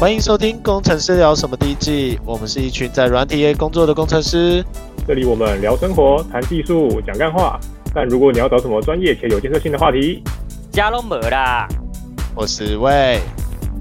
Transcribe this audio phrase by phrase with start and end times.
[0.00, 4.64] 欢迎收听《工程师聊什么》第一季，我们是一群在软体业工作的工程师。
[5.06, 7.60] 这里我们聊生活、谈技术、讲干话。
[7.94, 10.22] 但如果你要找什么专业且有建设性的话题，
[10.72, 11.68] 加龙没啦。
[12.34, 13.20] 我是魏，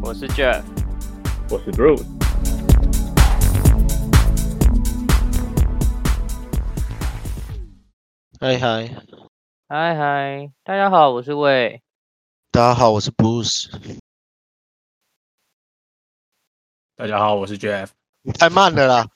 [0.02, 0.62] 我是 Jeff，
[1.50, 2.04] 我是 Bruce。
[8.42, 8.90] 嗨嗨
[9.70, 11.82] 嗨嗨，大家好，我是魏。
[12.52, 13.70] 大家好，我是 Bruce。
[17.00, 17.88] 大家好，我是 Jeff。
[18.24, 19.08] 你太慢了啦！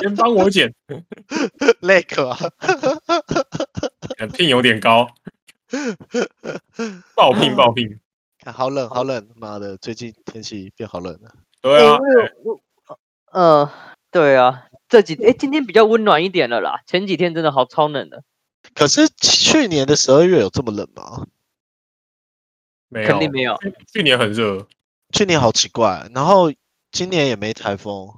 [0.00, 0.74] 先帮我剪，
[1.78, 2.36] 累个啊！
[4.34, 5.06] 聘有点高，
[7.14, 8.00] 爆聘 爆聘，
[8.44, 11.30] 好冷好冷，妈的，最近天气变好冷了。
[11.62, 11.98] 对啊，
[13.30, 13.70] 嗯、呃，
[14.10, 18.24] 对啊，这几哎，今天比较温暖一点了啦，前几天真的好超冷的。
[18.74, 21.24] 可是去年的十二月有这么冷吗？
[22.88, 23.56] 没有，肯定没有。
[23.92, 24.66] 去年很热，
[25.12, 26.52] 去年好奇怪，然后
[26.90, 28.08] 今年也没台风，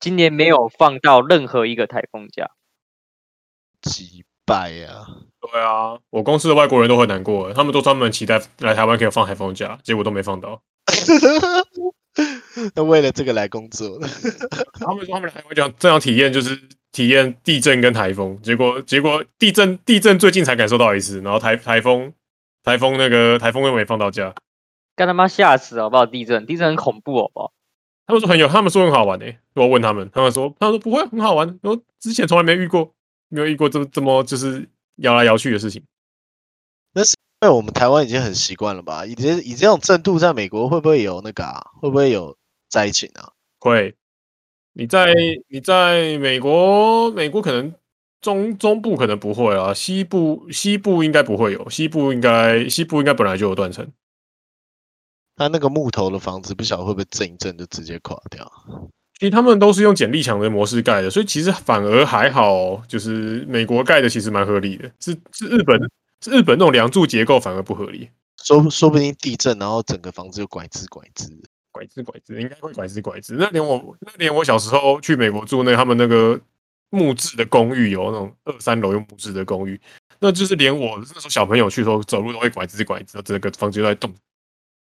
[0.00, 2.50] 今年没有放到任何一个台风假，
[3.82, 5.06] 几百呀？
[5.40, 10.60] 对啊，我公司的外国人都很难过，他们都专门期待来台湾可以放台风假，结果都没放到。
[12.74, 13.98] 那为了这个来工作，
[14.80, 16.60] 他们说他们来台湾讲这样体验就是
[16.92, 22.12] 体验地震跟台风，结果结果地震地震最近才感受到一次，然后台台风。
[22.64, 24.34] 台风那个台风又没放到假，
[24.96, 26.06] 干他妈吓死好不好？
[26.06, 27.52] 地震，地震很恐怖好不好？
[28.06, 29.38] 他们说很有，他们说很好玩诶、欸。
[29.54, 31.58] 我问他们，他们说，他们说不会很好玩。
[31.62, 32.92] 我之前从来没遇过，
[33.28, 35.82] 没有遇过这么这么就是摇来摇去的事情。
[36.94, 39.04] 那是因为我们台湾已经很习惯了吧？
[39.04, 41.62] 以这以这种震度，在美国会不会有那个啊？
[41.80, 42.36] 会不会有
[42.68, 43.32] 灾情啊？
[43.60, 43.94] 会。
[44.72, 45.14] 你在
[45.48, 47.74] 你在美国，美国可能。
[48.24, 53.86] 中中部可能不会啊，西部西部应该不会有，西部应该西部应该本来就有断层。
[55.36, 58.50] 那那个木头的房子不晓得会不会震一震就直接垮掉。
[59.18, 64.90] 其实他们都是用剪力墙的模式盖的，所以其实反而还好，就是美国盖的其实蛮合理的。
[65.00, 65.78] 是是日本
[66.22, 68.08] 是日本那种梁柱结构反而不合理，
[68.42, 71.30] 说说不定地震然后整个房子就拐子拐子
[71.70, 73.36] 拐子拐子，应该会拐子拐子。
[73.38, 76.40] 那年我那年我小时候去美国住那他们那个。
[76.94, 79.80] 木质的公寓有那种二三楼用木质的公寓，
[80.20, 84.14] 那就是连我那时候小朋友去的时候走路都会拐子拐子，整个房间都在动，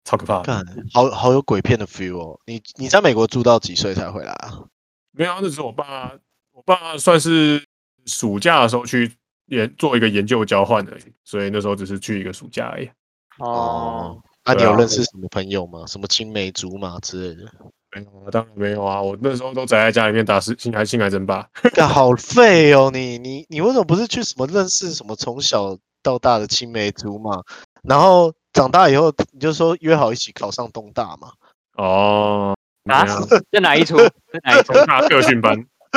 [0.05, 0.43] 超可怕的。
[0.43, 2.41] 干，好好有鬼片的 feel 哦。
[2.47, 4.65] 你你在美国住到几岁才回来啊？
[5.13, 6.13] 没有，那时候我爸
[6.53, 7.65] 我爸算是
[8.07, 9.13] 暑假的时候去
[9.47, 12.91] 研做一个研究交换而已，所以那时候只是去一个暑假而已。
[13.39, 15.85] 哦，那、啊、你有认识什么朋友吗？
[15.87, 17.53] 什么青梅竹马之类的？
[17.95, 19.01] 没有啊，当然没有啊！
[19.01, 21.49] 我那时候都宅在家里面打是星海星海争霸，
[21.89, 22.91] 好废哦！
[22.93, 27.43] 你你你为什么不是去什么认识什么从小到大的青梅竹马，
[27.83, 31.29] 然后长大以后你就说约好一起考上东大嘛？
[31.77, 32.57] 哦，
[32.91, 33.05] 啊，
[33.53, 33.97] 在哪一出？
[33.97, 34.73] 在哪一出？
[34.73, 35.55] 特特训班？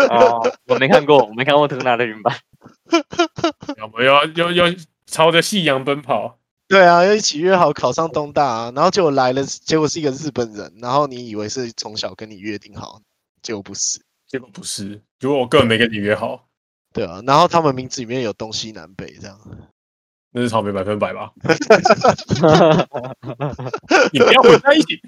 [0.09, 2.35] 哦，我没看过，我没看过特纳的训班。
[3.77, 4.65] 要不要要要
[5.07, 6.36] 朝着夕阳奔跑？
[6.67, 12.99] 对啊，要一起约好考上东大啊，然后结果来了，结果是一个日本人，然后你以为是从小跟你约定好，
[13.41, 16.45] 结果不是，结果不是，结果我根本没跟你约好。
[16.93, 19.39] 对啊，然后他们名字里面有东西南北这样，
[20.31, 21.31] 那是草莓百分百吧？
[24.11, 24.99] 你不要混在一起，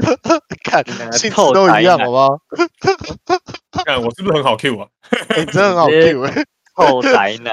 [0.64, 2.40] 看姓氏都一样，好不好？
[3.84, 4.88] 看我是不是很好 Q 啊？
[5.36, 6.44] 你真的很好 Q 哎，
[6.76, 7.52] 臭宅男。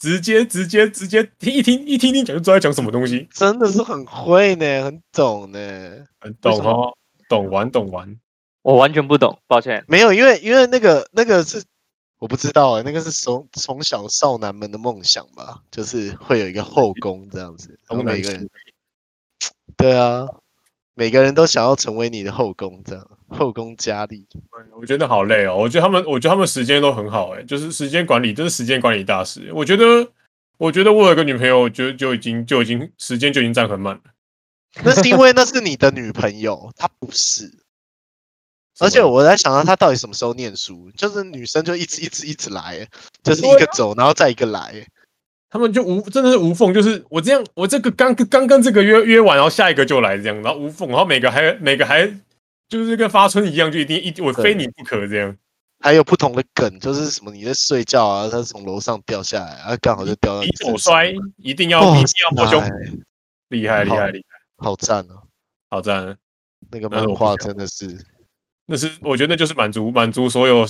[0.00, 5.58] 直接直接直接听一听一听听讲就知道在讲什么东西，真的是很会呢，很懂呢，
[6.18, 6.96] 很懂哦，
[7.28, 8.18] 懂玩懂玩，
[8.62, 11.62] 我完全不懂，抱歉，没有，因为因为那个那个是
[12.18, 18.48] 我不知道哎，那个是从从小少男们的梦想吧，就是会有一个后宫这样子， 然后每个人，
[19.76, 20.26] 对啊，
[20.94, 23.06] 每个人都想要成为你的后宫这样。
[23.30, 24.26] 后宫佳丽，
[24.78, 25.56] 我觉得好累哦。
[25.56, 29.50] 我觉得他们，我觉得他们时间都很好，哎，就是时间管理，真是时间管理大师。
[29.54, 30.06] 我觉得，
[30.58, 34.02] 我觉得我有个女朋友，我觉得就已经就已经时间就已经占很满了。
[34.84, 37.50] 那是因为那是你的女朋友，她不是。
[38.80, 42.86] 而且我在想到她到底什么时候念书，就是女生就一直一直一直来，
[43.22, 44.84] 就是一个走，然后再一个来。
[45.50, 52.12] 他们就无真的是无缝，就是我这样，我这个刚刚跟这个约约完，然后下一个就来这样，然后无缝，然后每个还每个还。
[52.70, 55.36] 就是跟发春一样，就一定一我非你不可这样。
[55.80, 62.62] 还有不同的梗，就是什么你在睡觉啊，他从楼上掉下来，啊，刚好就掉到你手摔，一定要一定要摸胸，
[63.48, 65.22] 厉害厉害厉害，好赞哦，
[65.68, 66.16] 好赞！
[66.70, 67.98] 那个漫画真的是，
[68.66, 70.68] 那是我觉得那就是满足满足所有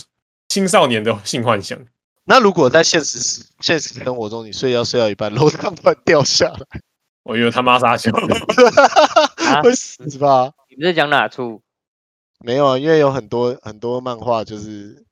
[0.48, 1.78] 青少年的性幻想。
[2.24, 6.80] 那如果在现实现实生活中，你睡觉睡到一半，楼上突然掉下来，
[7.24, 8.12] 我以为他妈杀小，
[9.62, 10.52] 会死吧？
[10.68, 11.60] 你们在讲哪出？
[12.44, 15.04] 没有啊，因为有很多很多漫画就是。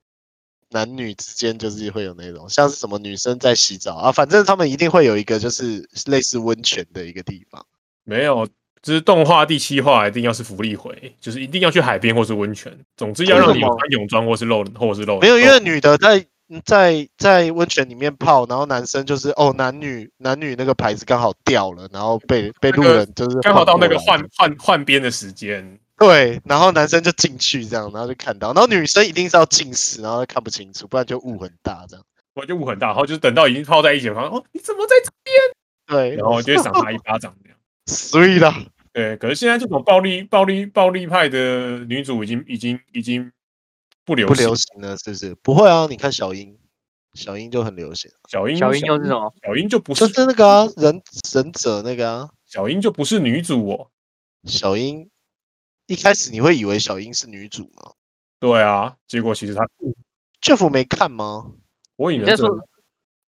[0.70, 7.64] 男女之间就是会有那种，像是什么女生在洗澡啊，反正他们一定会有一个就是类似温泉的一个地方。
[8.04, 8.46] 没有，
[8.82, 15.18] 就是动画第七话一定要是福利回，就是一定要去海边或是温泉，总之要让你穿泳装或是露或是露。
[15.20, 16.22] 没有，因为女的在
[16.66, 25.80] 在在温泉里面泡，然后男生就是哦，男女男女那个牌子刚好掉了，然后被被路人就是刚好到那个换换换边的时间。
[26.06, 32.04] 对，然后男生就进去这样，然后就看到，然后女生一定是要近视，然后看不清楚，不然就雾很大这样。
[32.34, 35.36] 我就雾很大，然后就是等到已经泡在一起然后，哦，你怎么在这边？
[35.86, 37.58] 对，然后我就会赏他一巴掌这样。
[37.86, 38.54] 所以啦，
[38.92, 43.32] 对，可是现在这种暴力、暴力、暴力派的女主已经、已经、已经
[44.04, 45.34] 不流行不流行了，是不是？
[45.42, 46.56] 不会啊，你看小樱，
[47.14, 48.08] 小樱就很流行。
[48.28, 49.34] 小樱，小樱又是什么？
[49.42, 51.02] 小樱就不是，就是那个啊，忍
[51.32, 53.90] 忍者那个啊，小樱就不是女主哦，
[54.44, 55.10] 小樱。
[55.88, 57.92] 一开始你会以为小樱是女主吗？
[58.38, 59.66] 对啊，结果其实她
[60.42, 61.46] Jeff 没看吗？
[61.96, 62.46] 火影忍者，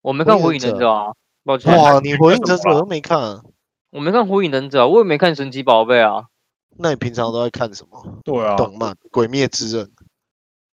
[0.03, 1.11] 我没看火影忍者啊。
[1.43, 3.41] 抱歉哇，你火影忍者我都没看。
[3.89, 6.25] 我没看火影忍者，我也没看神奇宝贝啊。
[6.77, 8.21] 那你平常都在看什么？
[8.23, 9.85] 对啊，动漫《鬼灭之刃》。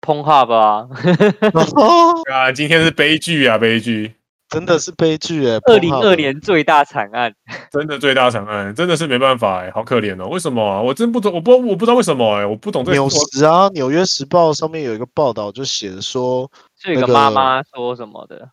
[0.01, 0.89] Pornhub 啊。
[2.29, 4.13] 啊，今天是悲剧啊，悲剧。
[4.49, 5.57] 真的是悲剧哎！
[5.67, 7.33] 二零二年最大惨案，
[7.69, 10.27] 真的最大惨案，真的是没办法哎，好可怜哦！
[10.29, 10.81] 为什么啊？
[10.81, 12.97] 我真不懂，我不我不知道为什么哎，我不懂这个。
[12.97, 16.49] 纽时啊，《纽约时报》上面有一个报道，就写的说，
[16.81, 18.49] 就一个妈妈说什么的，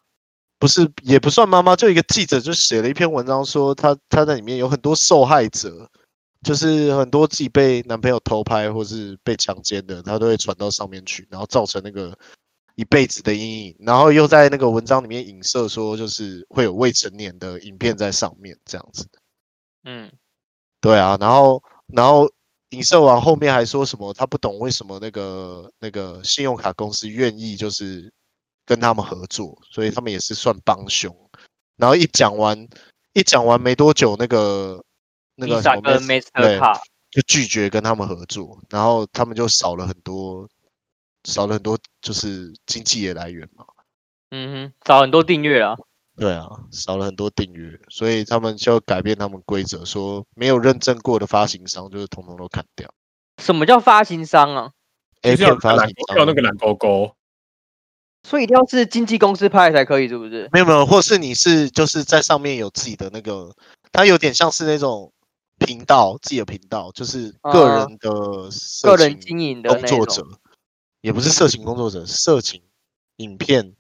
[0.59, 5.89] 不是也不算妈妈，就一个记者就写了一篇文章，说他他在里面有很多受害者，
[6.43, 12.13] 就是很多自己被男朋友偷拍或是被强奸的，他都会传到上面去，然后造成那个。
[12.77, 19.09] 一辈子的阴影，然后又在那个文章里面影射说，就是会有未成年的影片在上面这样子。
[19.85, 20.11] 嗯，
[20.81, 22.29] 对啊，然后然后
[22.71, 28.13] 影射完后面还说什么，他不懂为什么那个那个信用卡公司愿意就是
[28.67, 31.15] 跟他们合作，所以他们也是算帮凶。
[31.77, 32.59] 然后一讲完
[33.13, 34.83] 一讲完没多久，那个
[35.37, 35.83] 那个什么
[36.59, 36.81] 卡
[37.13, 40.49] 就拒绝跟他们合作，然后他们就少了很多。
[41.25, 43.65] 少了很多，就是经济的来源嘛。
[44.31, 45.77] 嗯哼，少很多订阅啊。
[46.17, 52.89] 对啊，少了很多订阅，所以他们就改变他们规则，说没有认证过的发行商就是统统都砍掉。
[53.43, 54.71] 什么叫发行商啊
[55.23, 57.17] ？A 片发行商要那个蓝勾勾。
[58.23, 60.49] 所以一定要是经纪公司拍才可以，是不是？
[60.53, 63.55] 没有没有，或是你是就是在上面有自己的那个，
[63.91, 65.13] 它有点像是那种
[65.59, 68.49] 频道，自己的频道，就是个人的
[68.83, 70.25] 个人经营的工作者。
[71.05, 72.63] 也不是色情工作者，色情
[73.17, 73.75] 影片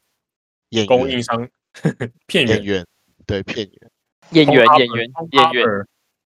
[0.68, 1.48] 演员供应商、
[2.26, 2.86] 片演员，
[3.24, 5.64] 对片源演员演员演员，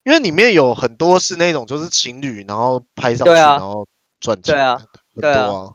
[0.05, 3.89] 因为里面有很多是那种就是情侣，然后拍上去，然后
[4.21, 4.83] 赚钱，对啊，
[5.19, 5.75] 对啊。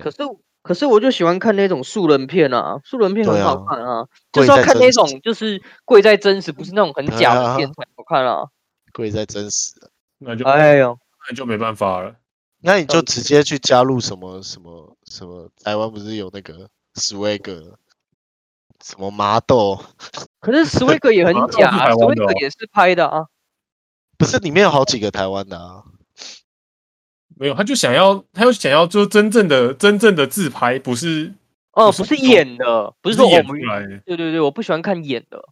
[0.00, 0.18] 可是
[0.62, 8.46] 可是我就喜欢看那种素人片啊，素人片很好看啊，就是要看那种就是贵在真实，不是那种很假的片才好看啊。
[8.92, 9.72] 贵在真实，
[10.18, 10.96] 那就哎呦，
[11.28, 12.14] 那就没办法了。
[12.62, 15.50] 那你就直接去加入什么什么什么？
[15.62, 17.74] 台湾不是有那个 Swag
[18.84, 19.78] 什么麻豆？
[20.40, 23.26] 可是 Swag 也很假，Swag 也是拍的啊。
[24.16, 25.82] 不是，里面有好几个台湾的啊。
[27.36, 31.34] 没有，他就想要，他又想要，就真正的真正的自拍，不是
[31.72, 33.98] 哦，不是演的，不是说演出来的。
[34.06, 35.42] 对对对，我不喜欢看演的。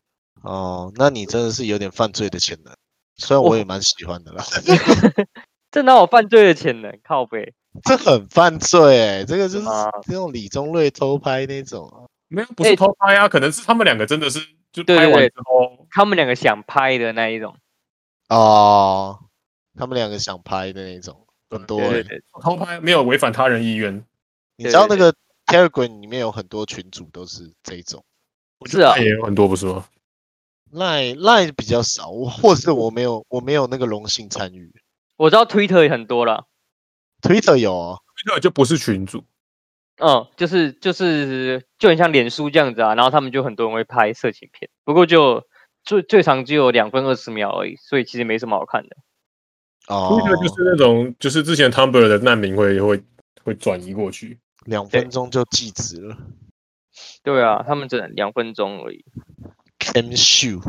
[0.43, 2.73] 哦，那你真的是有点犯罪的潜能，
[3.17, 4.45] 虽然我也蛮喜欢的啦。
[5.71, 6.99] 这哪有犯罪的潜能？
[7.05, 9.25] 靠北，这很犯罪哎、欸！
[9.25, 9.67] 这个就是
[10.03, 14.41] 这种李宗瑞偷拍那种啊，没有，不是偷拍啊，可能是他们两个真的是
[14.73, 17.57] 就拍完之后，他们两个想拍的那一种
[18.29, 19.19] 哦，
[19.77, 22.05] 他们两个想拍的那一种很多、欸，
[22.43, 24.05] 偷拍没有违反他人意愿。
[24.57, 25.15] 你知道那个
[25.47, 28.05] Telegram 里面有很多群主都是这一种，
[28.67, 29.87] 是啊，也有很多不是吗
[30.73, 34.73] ？Line Line 比较少，我或是我没有我没有那个荣幸参与。
[35.21, 36.47] 我知道 Twitter 也很多了
[37.21, 39.23] ，Twitter 有啊，Twitter 就不是群主，
[39.99, 45.47] 嗯，就是就是就很像脸书这样子啊，然后他们就很多人会拍色情片，不过就
[45.85, 48.97] 最最长只有两分二十秒而已，所以其实没什么好看的。
[49.89, 53.05] 哦，Twitter 就是那种就是之前 Tumblr 的难民会会
[53.45, 56.17] 会转移过去，两分钟就记值了。
[57.23, 59.05] 对啊，他们只能两分钟而已。
[59.79, 60.63] Cam Shoe。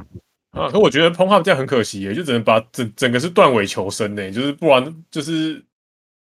[0.51, 5.63] 啊，可我觉得 Pornhub 这样很可惜耶，就只能把整整个是断尾求生呢，就是不然就是，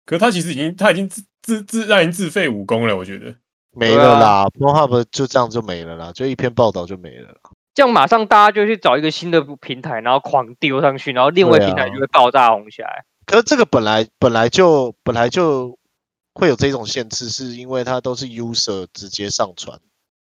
[0.05, 3.35] 可是他其实已经他已经自自自让人自废武功了，我觉得。
[3.71, 7.37] 没了啦，Pornhub 就这样就没了啦，就一篇报道就没了啦。
[7.75, 12.89] 这样马上大家就去找一个新的平台，然后狂丢上去，然后另外平台就会爆炸红起来。
[12.89, 15.77] 啊、可是这个本来本来就本来就
[16.33, 19.79] 会有这种限制，是因为它都是 user 直接上传。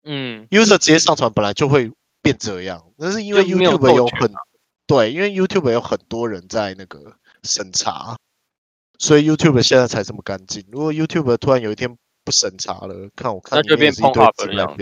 [0.05, 1.91] 嗯，user 直接上传本来就会
[2.25, 4.38] 变这样，那是因为 YouTube 有很有
[4.87, 8.16] 对，因为 YouTube 有很多人在那个审查，
[8.99, 10.64] 所以 YouTube 现在才这么干净。
[10.73, 14.76] 如果 YouTube 突然有一天不审查了，看我看那就变 Pornhub 了。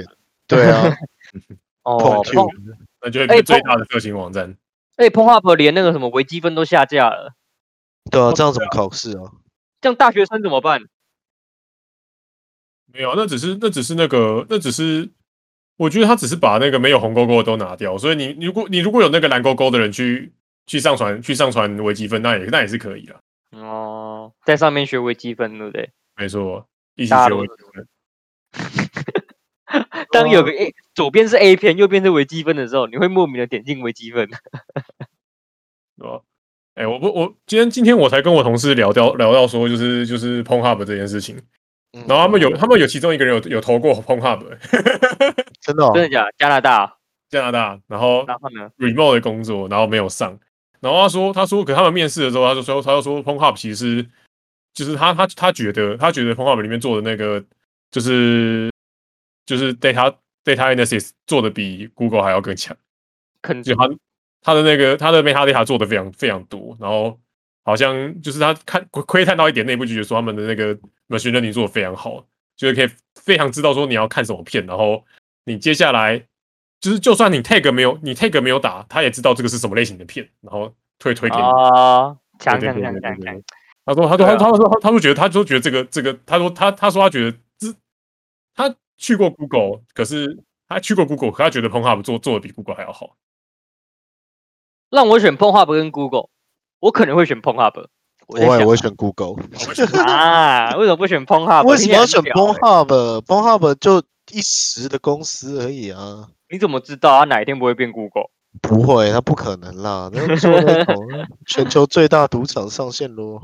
[0.47, 0.85] 对啊。
[1.83, 2.23] 哦，
[3.01, 4.57] 那就会变最大的色情网站。
[4.97, 7.35] 哎，Pornhub 连那个什么微积分都下架了。
[8.09, 9.33] 对啊，这样怎么考试啊？
[9.81, 10.83] 这样大学生怎么办？
[12.87, 15.11] 没有，那只是那只是那个那只是，
[15.83, 17.99] 我觉得他只是把那个没有红勾勾的都拿掉。
[17.99, 20.33] 所以你如果你如果有那个蓝勾勾的人去
[20.67, 23.21] 去上传去上传微积分，那也那也是可以的。
[23.51, 25.91] 哦，在上面学微积分，对不对？
[26.17, 27.87] 没错，一起学微积分。
[30.13, 34.29] 当有个 A 左边是 A 片，右边是微积分的时候，你会莫名的点进微积分。
[35.97, 36.23] 哦，
[36.75, 41.41] 哎，我不，我今天今天我才跟我同事聊到聊到说，就是就是 Pornhub 这件事情，
[41.93, 44.41] 然后他们有他们有其中一个人有有投过 Pornhub，
[45.61, 46.25] 真的、哦、真的假？
[46.25, 46.33] 的？
[46.39, 46.97] 加拿大？
[47.29, 50.39] 加拿大，然后然后呢，remote 的工作，然后没有上，
[50.81, 54.07] 然后他说他说，可他们面试的时候，他就说他就说 Pornhub 其实
[54.75, 57.45] 就是他他他觉得他觉得 Pornhub 里面做的那个
[57.91, 58.71] 就是。
[59.45, 62.75] 就是 data data analysis 做的比 Google 还要更强，
[63.65, 63.89] 就他
[64.41, 67.19] 他的那个他的 metadata 做的非常非常多，然后
[67.65, 70.79] 好像就是他看窥探到一点内部，就觉得说他们的那个
[71.13, 72.27] machine learning 做的非常好，
[72.57, 75.05] 就是可以非常知道说你要看什么片，然后
[75.45, 76.27] 你接下来
[76.81, 83.43] 就是就算你 tag 没有你 tag 没有打，他也知道这个是什么类型的片，然后推推给你啊，强强强强强，
[83.85, 87.73] 他说他说他他说他说觉得他说觉得这个这个他说他他说他觉得这
[88.55, 88.75] 他。
[88.99, 93.17] 去过 Google，可是他去过 Google，可他觉得 Pornhub 做做的比 Google 还要好。
[94.91, 96.29] 让我选 Pornhub 跟 Google，
[96.79, 97.89] 我可能会选 Pornhub。
[98.33, 99.37] 我也我会选 Google
[100.05, 100.75] 啊？
[100.77, 101.65] 为什么不选 Pornhub？
[101.65, 106.29] 为什么要选 Pornhub？Pornhub 就一时的公司而已啊。
[106.51, 108.31] 你怎么知道他哪一天不会变 Google？
[108.61, 110.11] 不会，他不可能啦。
[110.13, 110.97] 那做那种
[111.47, 113.41] 全球最大赌场上线喽。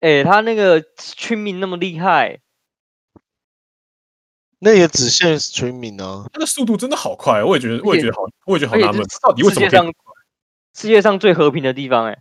[0.00, 2.40] 哎、欸，他那个村民那么厉害。
[4.58, 9.66] 那也只限 streaming 啊，它的速度真的好快，我也觉得，我也觉得好，我也觉得好纳闷，到底为什么？
[9.66, 9.92] 世界上
[10.74, 12.18] 世界上最和平的地方，哎，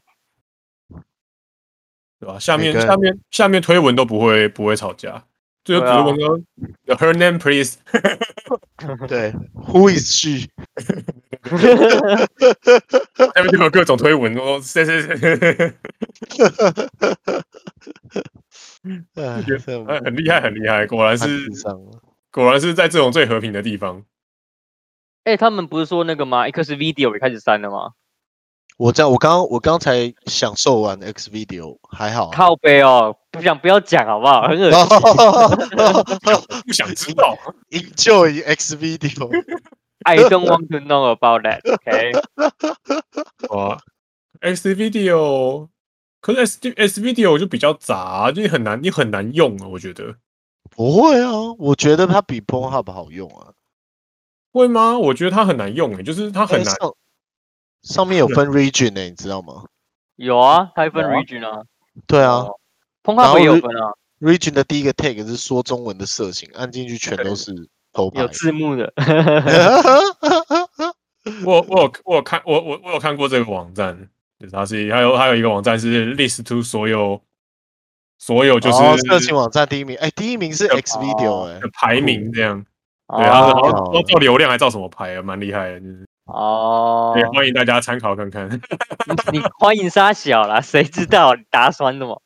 [2.20, 2.40] 对吧？
[2.40, 5.24] 下面下面下面推文都不会不会吵架，
[5.64, 6.40] 最后推文说
[6.96, 7.78] Her name please，
[9.08, 10.48] 对， Who is she？
[13.34, 15.74] 下面就有各种推文说谁谁谁，
[20.04, 21.50] 很厉害很厉害，果然是。
[22.32, 24.04] 果然是在这种最和平的地方。
[25.24, 27.94] 哎、欸，他们不是说那个吗？X Video 也开始删了吗？
[28.78, 32.36] 我这样，我刚我刚才享受完 X Video，还好、啊。
[32.36, 34.48] 靠背哦，不想不要讲好不好？
[34.48, 34.88] 很恶心，
[36.66, 37.38] 不想知道。
[37.70, 39.30] Enjoy X Video。
[40.04, 41.62] I don't want to know about that.
[41.72, 42.12] OK。
[43.50, 43.80] 哇
[44.42, 45.70] ，X Video，
[46.20, 50.16] 可是 S S Video 就比较杂，就很难，你很难用啊，我觉得。
[50.70, 53.54] 不会啊，我觉得它比 Pornhub 好用啊。
[54.52, 55.00] 会吗？
[55.00, 56.76] 我觉得它很难用诶、欸，就是它很难。
[57.88, 59.64] 欸、上，面有分 region 呢、欸，你知道吗？
[60.16, 61.64] 有啊，它分 region 啊。
[62.08, 62.46] 对啊
[63.04, 63.94] ，Pornhub 也有分啊。
[64.20, 67.54] Region 的第一个 tag 是说中文的色情，按进去全都是
[67.94, 68.22] 偷拍。
[68.22, 68.92] 有字幕的。
[71.46, 77.22] 我我有我有看我我我有看过这个网站，就是它是还有还有一个网站是 list to 所有。
[78.18, 78.78] 所有就是
[79.10, 82.66] 色情网站第一名，哎，第一名是 X Video，哎，排名这样，
[83.10, 88.50] 对，然后都照流量还照什么排啊，蛮厉害的，就是哦，也欢迎大家参考看看。
[89.32, 92.18] 你 欢迎沙小啦，谁知道你打算的吗？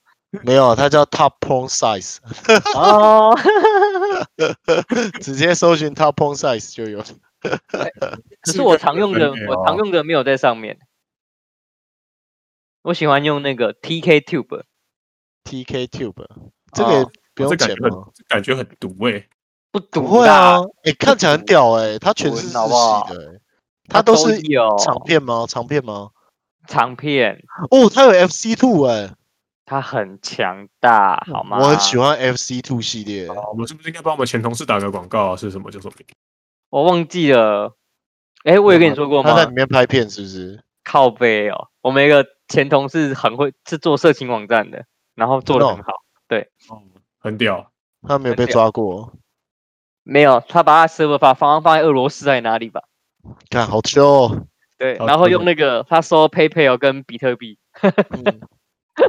[0.44, 2.18] 没有，它叫 Top Porn Size，
[2.76, 3.36] 哦，
[5.20, 7.04] 直接搜寻 Top Porn Size 就有。
[7.42, 10.78] 可是我常用的，我常用的没有在上面。
[12.84, 14.64] 我喜欢用那个 TK Tube。
[15.44, 16.28] TK Tube，
[16.74, 17.90] 这个不用钱吗？
[18.28, 19.28] 感觉很毒哎，
[19.72, 23.42] 不毒会啊，哎，看起来很屌哎，它全是日系的，
[23.90, 25.46] 它都是有长片吗？
[25.48, 26.10] 长片吗？
[26.68, 29.12] 长片哦，它有 FC Two 哎，
[29.66, 31.58] 它很强大，好吗？
[31.60, 33.28] 我很喜欢 FC Two 系列。
[33.28, 35.34] 我们是不是应该帮我们前同事打个广告？
[35.34, 35.94] 啊是什么叫什么？
[36.70, 37.76] 我忘记了。
[38.46, 39.32] 哎，我有跟你说过吗？
[39.32, 40.64] 他在里面拍片是不是？
[40.84, 44.86] 靠背哦，我们一个前同事很会是做色情网站的。
[45.16, 45.92] 然后做的很好，
[46.30, 46.82] 对，嗯，
[47.20, 47.70] 很屌。
[48.08, 49.12] 他没有被抓过，
[50.04, 52.84] 没有，他把他 server 放放放在俄罗斯在哪里吧？
[53.50, 54.48] 看好吃哦。
[54.78, 57.58] 对，然后用那个他说 PayPal 跟比特币，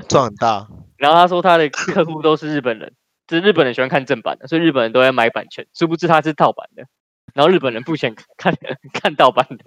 [0.09, 0.69] 赚很大。
[0.97, 2.93] 然后他说他的客户都是日本人，
[3.27, 6.85] 就是日本人喜欢看正版的，所以日本人都在买版权，殊不知他是盗版的。
[7.33, 8.55] 然后日本人不想看
[8.93, 9.65] 看盗版的，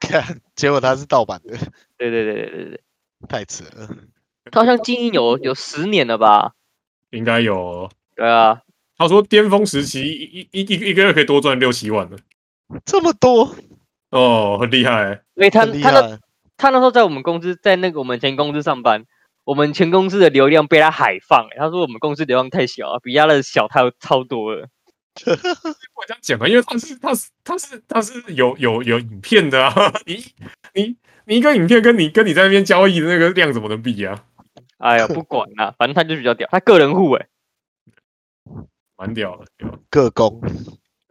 [0.00, 1.56] 看结果他是盗版的。
[1.98, 2.80] 对对对对对对，
[3.28, 3.88] 太扯了。
[4.52, 6.52] 他好像经营有有十年了吧？
[7.10, 7.90] 应该有。
[8.14, 8.62] 对啊，
[8.96, 12.16] 他说巅峰时期一一一一个月可以多赚六七万呢，
[12.84, 13.54] 这么多
[14.10, 15.22] 哦，很厉害。
[15.34, 16.18] 因为他他那
[16.56, 19.04] 他那时候在我们公司，在那个我们前公司上班，
[19.44, 24.68] 我们前公司的流量被他海放，他说我们公司流量太小啊，比他的小他超多了。
[25.26, 30.24] 我这样讲啊，因为他是他是他是他是有有有影片的啊， 你
[30.74, 34.24] 你你一个影片跟你跟你在那边交易的那个量怎么能比啊？
[34.78, 37.26] 哎呀，不管了，反正他就比较屌，他个人户哎。
[38.96, 39.46] 蛮屌的，
[39.90, 40.40] 个工，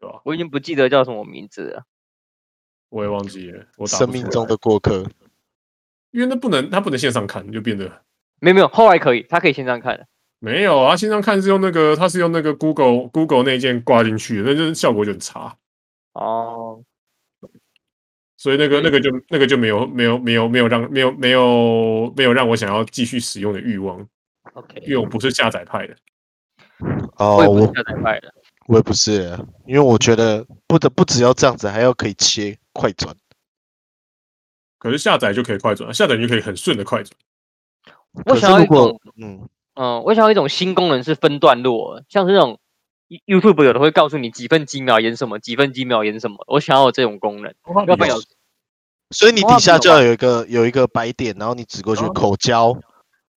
[0.03, 0.21] 对吧？
[0.25, 1.85] 我已经不记得叫什么名字了，
[2.89, 3.65] 我也忘记了。
[3.77, 5.05] 我生命中的过客，
[6.11, 8.03] 因为那不能，他不能线上看，就变得
[8.41, 8.67] 没有没有。
[8.67, 10.05] 后来可以，他可以线上看。
[10.39, 15.55] 没有啊，线上看是用那个，他是用那个 Google Google 那件挂进去的，那就是效果就很差。
[16.11, 16.83] 哦，
[18.35, 24.05] 所以那个那个就那个就没有没有没有没有让没有没有没有让我想要继续使用的欲望。
[24.51, 25.95] OK，因为我不是下载派的。
[27.15, 28.33] 哦，我也不是下载派的，
[28.67, 33.15] 我也不是，因为我觉得不得不只要这样子，还要可以切快转。
[34.79, 37.15] 可是下载就可以快转，下载就可以很顺的快转。
[38.25, 42.59] 我想要一种，嗯嗯，我想要一种新功能是分段落，像是那种
[43.25, 46.37] YouTube 有的会告诉你几分几秒演什么，几分几秒演什么。
[46.47, 47.53] 我想要有这种功能，
[47.87, 48.21] 要不然有。
[49.11, 52.77] 所以你底下就要有一个有一个白点，然后你指过去口交。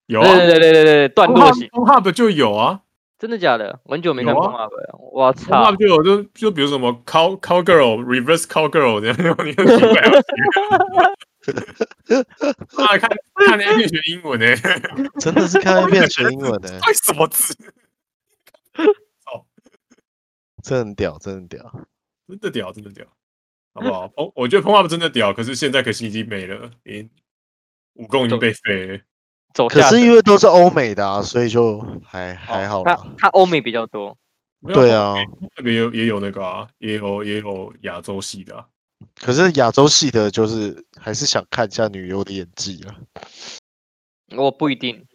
[0.06, 1.68] 有，对对对对对对，段落型。
[1.68, 2.80] Hub 就有啊。
[3.18, 3.80] 真的假的？
[3.84, 10.02] 很久没看 Pornhub 了，我操！Pornhub 就有，就就比如什么 cow cow girl reverse cow girl 这样，你很奇怪。
[12.84, 13.08] 啊，看
[13.46, 14.46] 看 A 片学英文呢，
[15.20, 16.68] 真的是看 A 片学英文呢。
[16.86, 17.54] 为什么字？
[18.76, 19.46] 哦，
[20.62, 21.72] 真屌，真的很屌，
[22.28, 23.06] 真的屌，真的屌，
[23.74, 24.12] 好不好？
[24.16, 27.08] 哦，我觉得 Pornhub 真的屌，可是现在可惜已经没了，因
[27.94, 28.98] 武功已经被废了。
[29.68, 32.84] 可是因为都是欧美的啊，所以就还还好。
[32.84, 34.16] 他他欧美比较多。
[34.74, 35.14] 对啊，
[35.56, 38.64] 那边有也有那个啊，也有也有亚洲系的。
[39.20, 42.96] 可是亚洲系的，就是还是想看一下女优的演技啊。
[44.36, 45.06] 我不一定。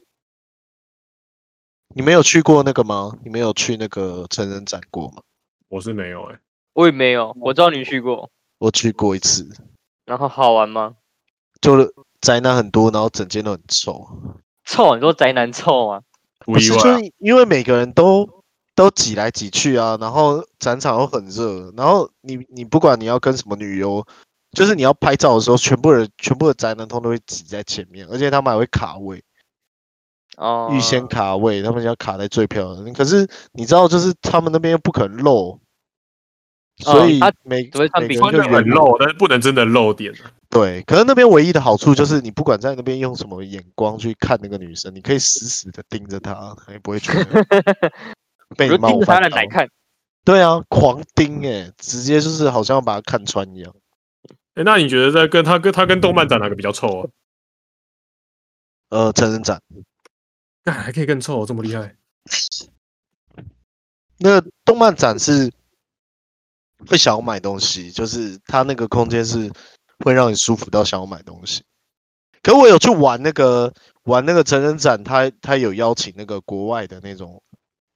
[1.93, 3.11] 你没有去过那个吗？
[3.23, 5.21] 你没有去那个成人展过吗？
[5.67, 6.39] 我是没有哎，
[6.73, 7.35] 我也没有。
[7.41, 8.29] 我知道你去过。
[8.59, 9.49] 我去过一次。
[10.05, 10.95] 然后好玩吗？
[11.59, 11.93] 就是。
[12.21, 14.07] 宅男很多，然后整间都很臭。
[14.63, 14.95] 臭？
[14.95, 16.01] 你说宅男臭吗？
[16.45, 18.27] 不是，就是因为每个人都
[18.75, 24.05] 都挤来挤去啊，然后展场又很热，然后你你不管你要跟什么女优，
[24.51, 29.23] 就是你要拍照的时候，全部人全部的宅男通都会挤在前面，而且他们还会卡位。
[30.37, 30.69] 哦。
[30.71, 32.93] 预先卡位，他们要卡在最漂亮的。
[32.93, 35.59] 可是你知道，就是他们那边又不可能露。
[36.77, 37.57] 所以他每
[37.99, 40.11] 每个人就很露，但是不能真的露点。
[40.51, 46.33] 对，可是那边唯一的好处就是，你不管在那边用什么眼光去看那个女生，你可以死死的盯着她，
[46.65, 47.45] 她也不会觉得
[48.57, 49.21] 被冒犯。
[49.31, 49.65] 来看。
[50.25, 53.73] 对啊，狂盯哎，直接就是好像要把她看穿一样。
[54.29, 57.09] 哎、欸，那你觉得在跟他跟他跟动漫展哪个比较臭啊？
[58.91, 59.61] 呃，成人展。
[60.65, 61.95] 那还可以更臭，这么厉害？
[64.17, 65.49] 那个动漫展是。
[66.87, 69.51] 会想要买东西，就是它那个空间是
[70.01, 71.63] 会让你舒服到想要买东西。
[72.43, 73.71] 可我有去玩那个
[74.03, 77.41] 玩那个成人展，他他有邀请那个国外的那种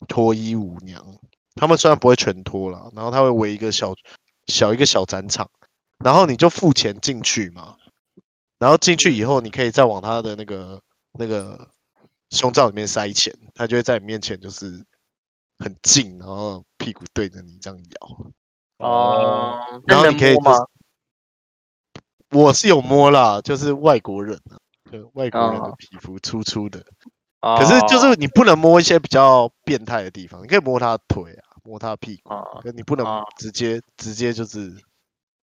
[0.08, 1.04] 脱衣舞娘，
[1.56, 3.96] 他们虽然不会全脱了，然后他会围一个小
[4.48, 5.50] 小一个小展场，
[6.04, 7.76] 然后你就付钱进去嘛，
[8.60, 10.80] 然后进去以后，你可以再往他的那个
[11.18, 11.68] 那个
[12.30, 14.86] 胸罩里面塞钱，他就会在你面前就是
[15.58, 18.32] 很近，然后屁股对着你这样摇。
[18.78, 20.58] 哦，然后你可以吗？
[22.36, 24.60] 我是有摸啦，就是外国人啊，
[24.92, 26.84] 就外国人的皮肤粗粗的。
[27.42, 33.06] 可是就是你不能摸一些比较变态的地方，你可以摸他的腿啊，摸他的屁股，可你不能
[33.38, 34.74] 直接直接就是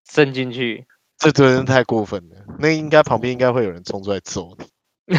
[0.09, 0.85] 伸进去，
[1.17, 2.35] 这真的太过分了。
[2.57, 4.65] 那应该旁边应该会有人冲出来揍你。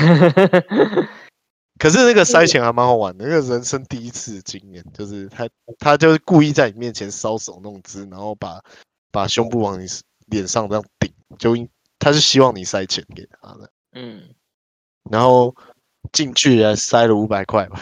[1.79, 8.61] 可是那个塞钱还蛮好玩的，那个人生第一次经验，就是他他就是故意在你面前搔首弄姿，然后把
[9.11, 9.87] 把胸部往你
[10.27, 11.55] 脸上这样顶，就
[11.99, 14.35] 他是希望你塞钱给他的，嗯，
[15.11, 15.55] 然后
[16.12, 17.81] 进去还塞了五百块吧，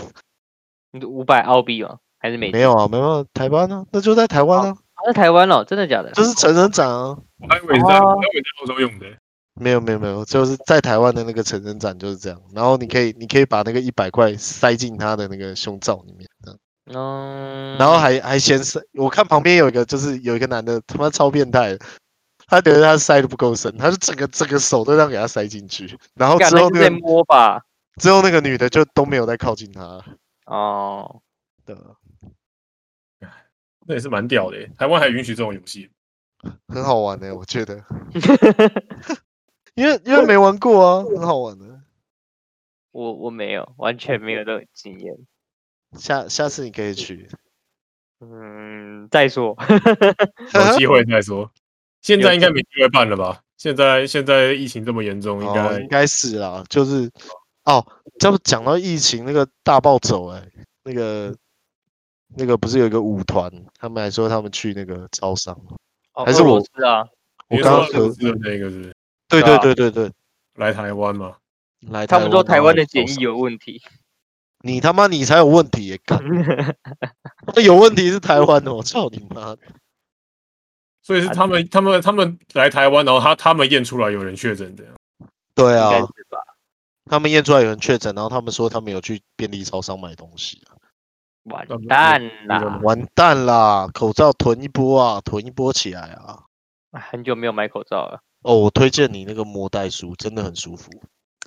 [1.06, 1.98] 五百澳币吗？
[2.18, 2.50] 还是美？
[2.52, 4.76] 没有啊，没有台湾呢，那就在台湾啊。
[5.06, 6.10] 在台湾哦，真的假的？
[6.12, 7.16] 这是成人展啊。
[7.38, 9.06] 我还以为在，我还以为在澳洲用的。
[9.54, 12.38] 没有没有没有，就是在台湾的那个成人展就是这样。
[12.54, 16.28] 然后你可以你可以把那个一百块塞进他的那个胸罩里面，
[16.92, 17.78] 嗯。
[17.78, 21.78] 然后还还嫌塞，我看旁边有一个就是有一个男的他妈超变态的，
[22.50, 25.96] 他觉得他塞的不够深，他就整个整个手都这样给他塞进去。
[26.14, 27.64] 然后之后那个摸吧，
[27.96, 30.04] 之后那个女的就都没有再靠近他。
[30.46, 31.22] 哦，
[31.64, 31.76] 对。
[33.86, 35.90] 那也是蛮屌的，台湾还允许这种游戏，
[36.68, 37.82] 很好玩的，我觉得。
[39.74, 41.80] 因为因为没玩过啊，很好玩的。
[42.90, 45.16] 我我没有，完全没有这种经验。
[45.96, 47.28] 下下次你可以去。
[48.20, 49.56] 嗯，再说，
[50.54, 51.50] 有机会再说。
[52.02, 53.40] 现在应该没机会办了吧？
[53.56, 56.64] 现在现在疫情这么严重，应该、哦、应该是啊。
[56.68, 57.10] 就是
[57.64, 57.86] 哦，
[58.18, 60.42] 这不讲到疫情那个大暴走哎，
[60.84, 61.34] 那个。
[62.36, 65.52] 那个不是有一个舞团，他们还说他们去那个招商，
[66.12, 67.04] 哦、还是我是啊？
[67.48, 68.94] 我刚刚说的那个是？
[69.28, 70.12] 对对对对对，
[70.54, 71.34] 来台湾嘛？
[71.80, 73.82] 来，他们说台湾的检疫有问题。
[74.60, 76.00] 你他妈你才有问题耶！
[76.04, 76.22] 干，
[77.64, 79.56] 有问题是台湾的，我操你妈！
[81.02, 84.84] 所以是他们他们他们来台湾，然后他他们验出来有人确诊的。
[85.54, 85.90] 对啊，
[87.06, 90.76] 他们验出来有人确诊，然后他们说他们有去便利超商买东西啊。
[91.44, 92.78] 完蛋啦！
[92.82, 93.88] 完蛋啦！
[93.94, 96.44] 口罩囤一波啊，囤一波起来啊！
[96.92, 98.22] 很久没有买口罩了。
[98.42, 100.90] 哦，我推荐你那个魔袋书，真的很舒服。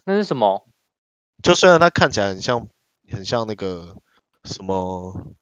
[0.04, 0.68] 那是什么？
[1.44, 2.68] 就虽然它看起来很像，
[3.12, 3.96] 很像那个
[4.46, 5.36] 什么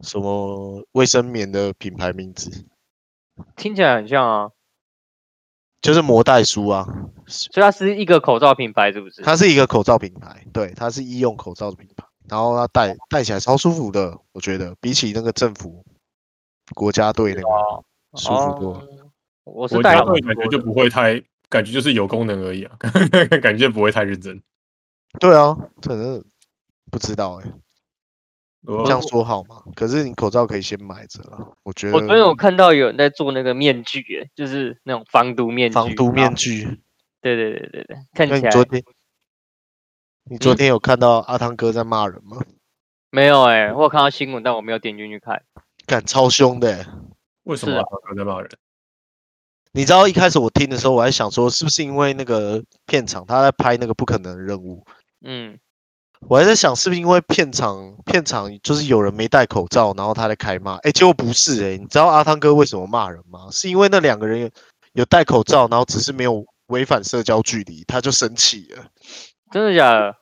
[0.00, 2.66] 什么卫生棉的品牌名字，
[3.56, 4.50] 听起来很像啊。
[5.80, 6.84] 就是魔袋鼠啊，
[7.28, 9.22] 所以它是一个口罩品牌，是不是？
[9.22, 12.04] 它是一个口罩品牌，对，它是医用口罩的品牌。
[12.28, 15.84] 然后它戴戴起来超舒服的，我觉得比起那个政府
[16.74, 17.48] 国家队那个
[18.18, 18.88] 舒服多。
[19.44, 22.76] 我是戴会感觉就不会太，感觉就是有功能而已啊，
[23.40, 24.42] 感觉不会太认真。
[25.20, 26.22] 对啊，可能
[26.90, 27.54] 不知道哎、欸，
[28.66, 29.62] 这样说好吗？
[29.74, 31.94] 可是你口罩可以先买着了，我觉得。
[31.94, 35.74] 我昨天有看到有人在做那个面具，哎，就是那种防毒面具。
[35.74, 36.64] 防毒面具。
[37.20, 38.82] 对对对对对，看起来。
[40.30, 42.36] 你昨天有看到阿汤哥在骂人吗？
[42.40, 42.46] 嗯、
[43.10, 45.42] 没有哎、欸，我有看到新闻，但我没有点进去看。
[45.86, 46.86] 敢超凶的、欸，
[47.44, 48.50] 为什么阿汤哥在骂人？
[49.72, 54.84] 你知道一开始我听的时候，我还想说是不是因为那个片场他在拍那个不可能的任务？
[55.22, 55.58] 嗯，
[56.20, 60.74] 我还在想是不是因为片场片场就是有人没戴口罩，然后他在开骂。
[60.76, 63.48] 哎、欸，结果不是哎、欸，你知道阿汤哥为什么骂人吗？
[63.52, 64.50] 是因为那两个人
[64.92, 68.84] 有，戴口罩，然后只是没有违反社交距离，他就生气了。
[69.50, 70.16] 真的假的？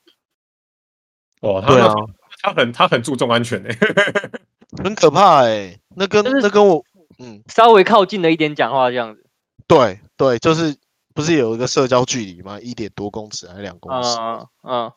[1.41, 1.95] 哦，他啊，
[2.43, 3.79] 他很他很注重安全诶，
[4.83, 5.81] 很可怕诶。
[5.95, 6.83] 那跟那跟我
[7.19, 9.25] 嗯稍微靠近了一点讲话这样子。
[9.67, 10.77] 对对，就是
[11.15, 12.61] 不是有一个社交距离吗？
[12.61, 14.09] 一点多公尺还是两公尺？
[14.19, 14.93] 嗯嗯，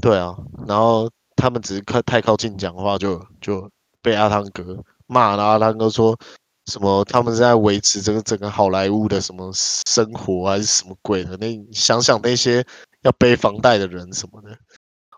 [0.00, 0.34] 对啊。
[0.66, 4.76] 然后他们只是靠太靠近讲话就，就就被阿汤哥
[5.06, 5.42] 骂了。
[5.44, 6.18] 阿汤哥说
[6.66, 7.04] 什么？
[7.04, 11.36] 他们是在维持这个整个好莱坞的什么生活还是什么鬼的？
[11.40, 12.64] 那你想想那些。
[13.02, 14.56] 要背房贷的人什么的，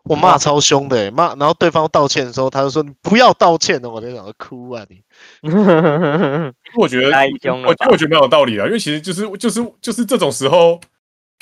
[0.05, 5.03] 我骂超凶的、欸，骂，然后对方道歉的时候，他就说你不要道歉的，我在想哭啊你。
[6.79, 7.11] 我觉得，
[7.63, 10.81] 我我觉得蛮有道理的，因为其实就是就是就是这种时候，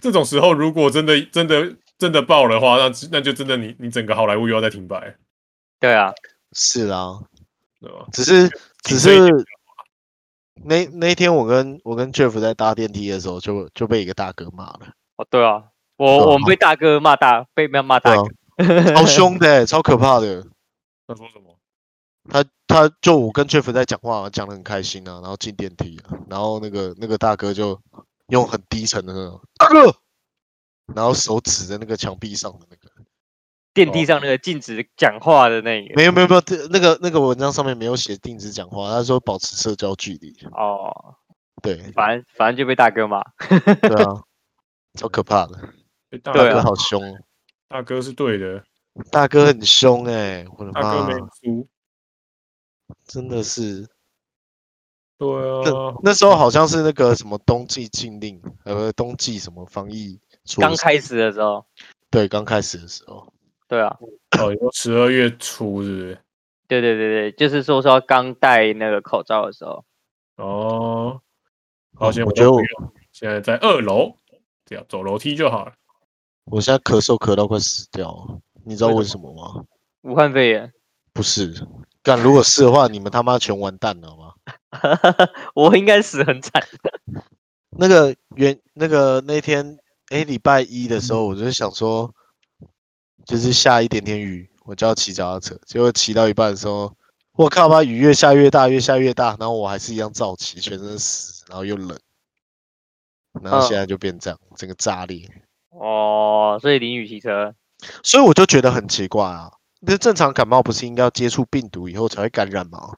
[0.02, 5.16] 这种时候如果真的真的真的爆的话，那那就真的你你整个好莱坞又要再停摆。
[5.78, 6.12] 对啊，
[6.50, 7.20] 是啊，
[7.80, 8.06] 对吧？
[8.12, 8.50] 只是
[8.82, 9.30] 只是
[10.64, 14.80] 那那天我跟我跟 Jeff 在搭电梯的时候就，就就被一个大哥骂了。
[15.16, 15.62] 哦，对啊。
[15.96, 20.42] 我我们被大哥骂大，被骂骂大哥，超凶的，超可怕的。
[21.06, 21.56] 他说什么？
[22.28, 27.80] 他他就我跟 Jeff 在讲话，讲的很开心啊，然后进电梯了，然后那个那个大哥就
[28.28, 29.94] 用很低沉的那种大哥，
[30.94, 32.90] 然后手指着那个墙壁上的那个
[33.74, 35.94] 电梯上那个禁止讲话的那个。
[35.94, 40.36] 没有没有没有，那个那个文章上面没有写禁止讲话，他说保持社交距离。
[40.52, 41.14] 哦，
[41.62, 43.22] 对，反正反正就被大哥骂。
[43.80, 44.22] 对啊，
[44.94, 45.58] 超可怕的。
[46.22, 47.00] 大哥好凶，
[47.68, 48.62] 大哥是对的，
[49.10, 51.66] 大哥很凶哎，我的妈，大哥没输，
[53.06, 53.88] 真的是，
[55.16, 60.20] 对啊，那那时候好像是那个什么冬季禁令，呃，冬季什么防疫，
[60.58, 61.64] 刚开始的时候，
[62.10, 63.32] 对，刚开始的时候，
[63.68, 63.96] 对啊，
[64.38, 66.18] 哦，十二月初是不是？
[66.68, 69.84] 对对对对，就是说说刚戴那个口罩的时候，
[70.36, 71.20] 哦，
[71.94, 72.60] 好，现在我觉得我
[73.12, 74.16] 现在在二楼，
[74.64, 75.72] 这样走楼梯就好了。
[76.46, 79.64] 我现在咳嗽咳到快死掉了，你知道为什么吗？
[80.02, 80.72] 武汉肺炎。
[81.12, 81.54] 不是，
[82.02, 84.32] 干如果是的话，你们他妈全完蛋了吗？
[85.54, 86.62] 我应该死很惨。
[87.76, 89.78] 那个原那个那天，
[90.12, 92.14] 哎，礼拜一的时候，我就想说，
[93.24, 95.58] 就是下一点点雨，我就要骑脚踏车。
[95.64, 96.94] 结果骑到一半的时候，
[97.32, 101.98] 我靠，把雨越下越大，越下越大，然后我还是一样照骑，全身湿，然后又冷，
[103.40, 105.26] 然后现在就变这样，嗯、整个炸裂。
[105.70, 107.54] 哦，所以淋雨骑车，
[108.02, 109.50] 所以我就觉得很奇怪啊。
[109.80, 112.96] 那正常感冒不是应该要接触病毒以后才会感染吗？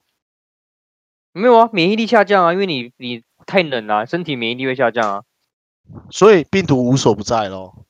[1.33, 5.23] 没有啊，免疫力下降啊，因为你你太冷了，身体免疫力会下降啊。
[6.11, 7.87] 所以病毒无所不在咯。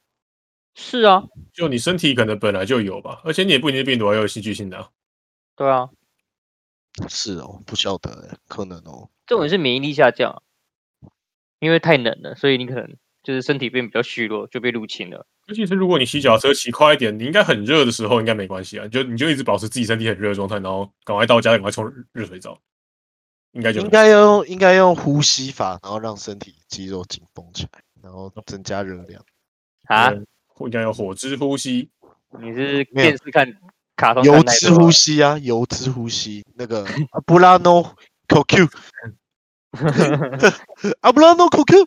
[0.75, 4.89] 是啊，就你身体可能本来就有吧，而且你也不一定病毒还有戏剧性的啊。
[5.55, 5.89] 对啊，
[7.09, 9.09] 是哦，不晓得诶，可能哦。
[9.27, 10.43] 这种是免疫力下降，
[11.61, 15.27] 因为太冷了，所以你可能就是身体变比较虚弱，就被入侵了。
[15.47, 22.59] 尤其是如果你骑脚踏车骑快一点，你应该很热的时候应该没关系啊，你就你就一直保持自己身体很热的状态，然后赶快到家赶快冲热水澡，
[23.53, 29.25] 应该就应该要用应该用呼吸法，然后让身体肌肉紧绷起来，然后增加热量
[29.87, 30.13] 啊，
[30.61, 31.89] 应该有火之呼吸。
[32.39, 33.51] 你是电视看
[33.97, 34.23] 卡通？
[34.23, 37.97] 油脂呼吸啊，油脂呼吸，那个阿布拉诺
[38.29, 38.69] QQ，
[41.01, 41.87] 阿布拉诺 QQ。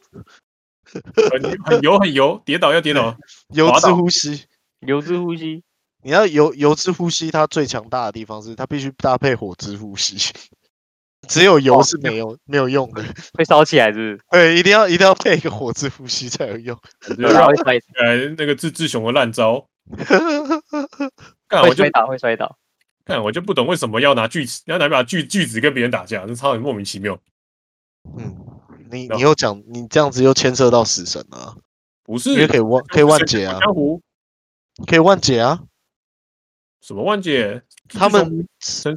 [1.30, 3.15] 很很油很油，跌倒要跌倒，
[3.53, 4.45] 油脂呼吸，
[4.88, 5.63] 油脂呼吸。
[6.01, 10.15] 你要油油脂呼吸，它最强大的地方是它必须搭配火之呼吸，
[11.27, 13.03] 只有油是没有、哦、没有用的，
[13.37, 14.19] 会烧起来是不是？
[14.31, 16.77] 对，一定要一定要配一个火之呼吸才有用。
[17.17, 17.79] 来
[18.37, 19.67] 那个智智雄的烂招，
[21.49, 22.57] 会摔倒会摔倒。
[23.05, 27.17] 看我就不懂为什么要拿锯齿，要拿把锯锯子跟别人打架，这超级莫名其妙。
[28.17, 28.35] 嗯。
[28.89, 31.57] 你你又讲你这样子又牵涉到死神了，
[32.05, 32.29] 不是？
[32.29, 34.01] 因为可以万可以万劫啊，江湖
[34.85, 35.59] 可以万劫啊？
[36.79, 37.63] 什么万劫？
[37.89, 38.47] 他们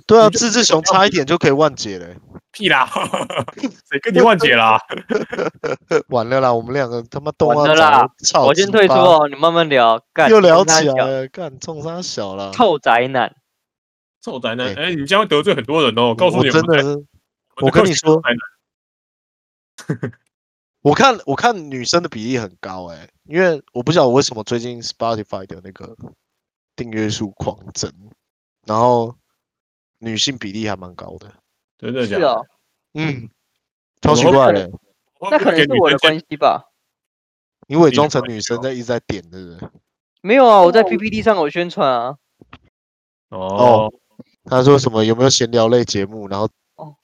[0.07, 2.17] 对啊，自治熊差一点就可以万解嘞，
[2.53, 2.89] 屁啦！
[3.91, 4.79] 谁跟你万解啦？
[6.09, 8.09] 完了啦，我们两个他妈都完了啦！
[8.45, 10.03] 我先退出哦，你慢慢聊。
[10.29, 13.35] 又聊起来了，干冲三小了，臭宅男，
[14.23, 14.75] 臭宅男！
[14.75, 17.05] 哎，你将会得罪很多人哦，告诉你，真的是，
[17.63, 18.21] 我跟你说。
[20.83, 25.95] 我看我看女生的比例很高哎、欸，因为我不晓得为什么最近 Spotify 的那个
[26.75, 27.93] 订阅数狂增，
[28.67, 29.15] 然后
[29.99, 31.33] 女性比例还蛮高的，
[31.79, 32.21] 真的假的？
[32.21, 32.47] 是哦，
[32.95, 33.29] 嗯，
[34.01, 34.71] 超奇怪的，
[35.31, 36.65] 那可能是我的关系吧？
[37.69, 39.69] 你伪装成女生在一直在点，对不对？
[40.23, 42.17] 没有啊，我在 PPT 上有宣传啊。
[43.29, 43.93] 哦，
[44.45, 45.05] 他说什么？
[45.05, 46.29] 有没有闲聊类节目？
[46.29, 46.95] 然后哦，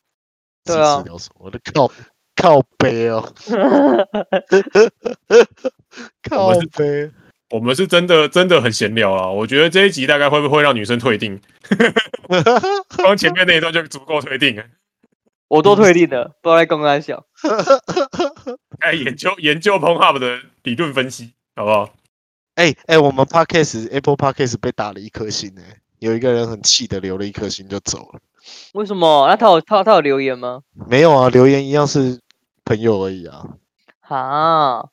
[0.65, 1.45] 对啊，聊什么？
[1.45, 1.91] 我的靠！
[2.37, 3.33] 靠背哦
[6.29, 7.11] 靠北，
[7.51, 9.29] 我们是真的真的很闲聊啊！
[9.31, 11.41] 我觉得这一集大概会不会让女生退订？
[12.97, 14.65] 光前面那一段就足够退订了，
[15.49, 17.25] 我都退订了，不知道在公开笑。
[18.81, 21.91] 哎，研究研究 Pornhub 的理论分析，好不好？
[22.57, 25.63] 哎哎，我们 Podcast Apple Podcast 被打了一颗星呢，
[26.01, 28.21] 有一个人很气的留了一颗星就走了。
[28.75, 29.27] 为什么？
[29.29, 30.63] 那他有他他有留言吗？
[30.89, 32.21] 没有啊，留言一样是。
[32.69, 33.47] 朋友而已啊，
[34.09, 34.87] 啊，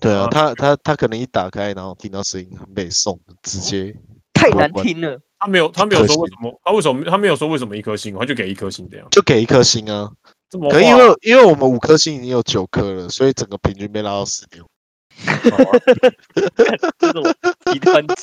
[0.00, 3.94] 对啊，他他他可能一打开，然后听到声音很被送，直接
[4.32, 5.18] 太难听了。
[5.38, 10.10] 他没有他没有说为什么，他为什么他没有说为什么一颗星，他就给一颗星这样，就给一颗星啊。
[10.70, 14.64] 可因为因为我们五颗星已经有九颗了，所以整个平均被拉到十六。
[16.98, 17.22] 这种
[17.72, 18.14] 极端值，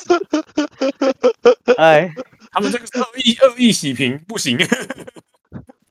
[1.76, 2.10] 哎，
[2.50, 4.58] 他们这个是恶意恶意洗屏，不行。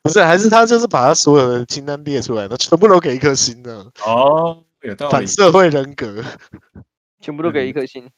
[0.01, 5.11] 不是，还是他就是把他所有的清单列出来，他全部都给一颗星的哦，有道理。
[5.11, 6.23] 反社会人格，
[7.21, 8.09] 全部都给一颗星。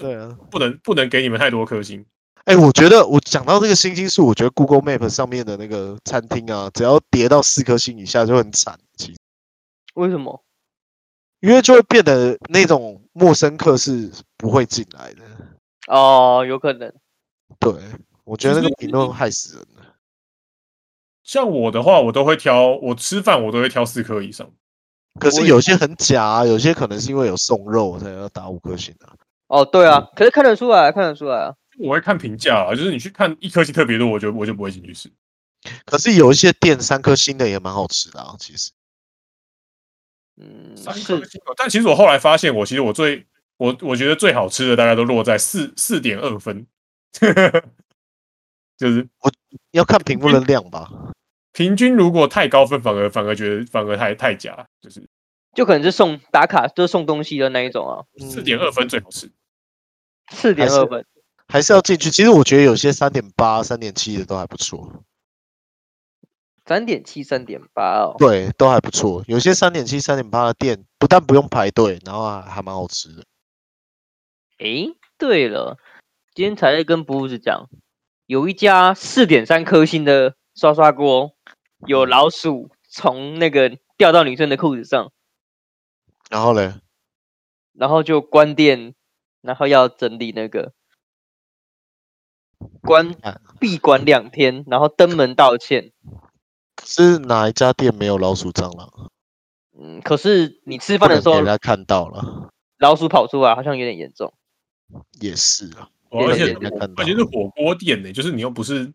[0.00, 2.04] 对啊，不能不能给你们太多颗星。
[2.44, 8.78] 哎、欸，我觉得我讲到这个星星数，我觉得 Google Map 上面的那个餐厅啊，只要跌到四颗星以下就很惨。
[8.96, 9.18] 其实
[9.94, 10.42] 为什么？
[11.40, 15.22] 因为就会变得那种陌生客是不会进来的。
[15.86, 16.92] 哦，有可能。
[17.58, 17.72] 对，
[18.24, 19.94] 我觉得那个评论害死人了。
[21.22, 24.50] 像我的话，我都会挑，我吃饭我都会挑四颗以上。
[25.20, 29.14] 可是有些很假啊，有些可能是因为有送肉才要打五颗星啊。
[29.46, 31.54] 哦，对啊，可是看得出来，看得出来啊。
[31.78, 35.08] 我会看评价啊，就是你去看一颗星特别多，我就我就不会进去吃。
[35.84, 38.70] 可是有一些店三颗星的也蛮好吃的啊，其实。
[40.42, 43.26] 嗯，三颗星，但其实我后来发现，我其实我最
[43.58, 46.66] 我我觉得最好吃的大概都落在四四点二分，
[48.78, 49.30] 就是我
[49.72, 50.88] 要看屏幕的量吧。
[51.52, 55.06] 平均如果太高分，反而反而觉得反而太太假，就是
[55.54, 58.04] 就可能是送打卡，就是送东西的那一种啊。
[58.18, 59.30] 四点二分最好吃，
[60.32, 61.04] 四点二分
[61.48, 62.10] 还是要进去。
[62.10, 65.04] 其实我觉得有些三点八、三点七的都还不错。
[66.66, 69.24] 三点七、三点八哦，对，都还不错。
[69.26, 73.24] 有些三点七、三点八的店，不但不用排队，然后还还蛮好吃的。
[74.58, 75.78] 诶，对了，
[76.32, 77.68] 今天才在跟布子讲，
[78.26, 81.34] 有一家四点三颗星的刷刷锅，
[81.88, 85.10] 有老鼠从那个掉到女生的裤子上，
[86.30, 86.72] 然后嘞，
[87.72, 88.94] 然后就关店，
[89.42, 90.72] 然后要整理那个
[92.80, 93.16] 关
[93.58, 95.92] 闭关两天，然后登门道歉。
[96.84, 99.10] 是哪一家店没有老鼠蟑螂？
[99.76, 104.32] 嗯，可是你吃饭的时候，人家看到了，老鼠跑出来，好像有点严重。
[105.20, 106.54] 也是啊，而且
[106.96, 108.92] 而且是火锅店呢、欸，就是你又不是，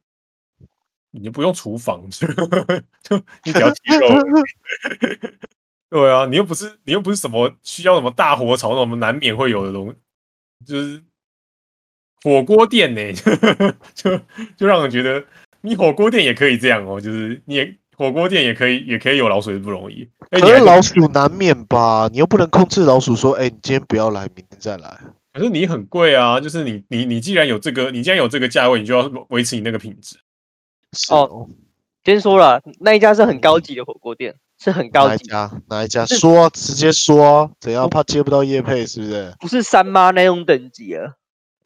[1.12, 4.08] 你就不用厨房， 就你只要鸡肉。
[5.90, 9.96] 对啊，你又不是，你又不是什么需要什么大火炒，那种难免会有的东西，
[10.66, 11.02] 就是
[12.24, 13.14] 火锅店呢、 欸，
[13.94, 14.20] 就
[14.58, 15.24] 就让人觉得。
[15.62, 20.08] 你火锅店也可以这样哦，就是你也火锅店也可以，也可以有老鼠也，不容易。
[20.30, 22.08] 可是老鼠难免吧？
[22.12, 24.96] 你又不能控制老鼠，说，哎、欸，你今天不要来，明天再来。
[25.34, 30.16] 可是你很贵啊，就是你你你既然有这个，你既然有这个价位，你就要维持你那个品质。
[31.10, 31.50] 哦，
[32.04, 35.08] 先说了，那一家是很高级的火锅店，是很高级。
[35.10, 35.52] 哪一家？
[35.70, 36.06] 哪一家？
[36.08, 37.88] 说，直接说，怎样？
[37.88, 39.32] 怕接不到叶配，是不是？
[39.40, 41.14] 不是三妈那种等级啊。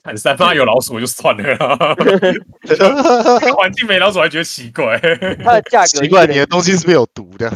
[0.03, 1.95] 很三妈有老鼠就算了，
[3.55, 4.99] 环境没老鼠还觉得奇怪。
[5.43, 7.49] 它的价格奇怪，你的东西是不是有毒的？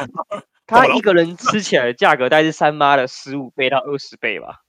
[0.66, 4.62] 它一个人吃起来的价格大概是三妈的十五倍到二十倍吧。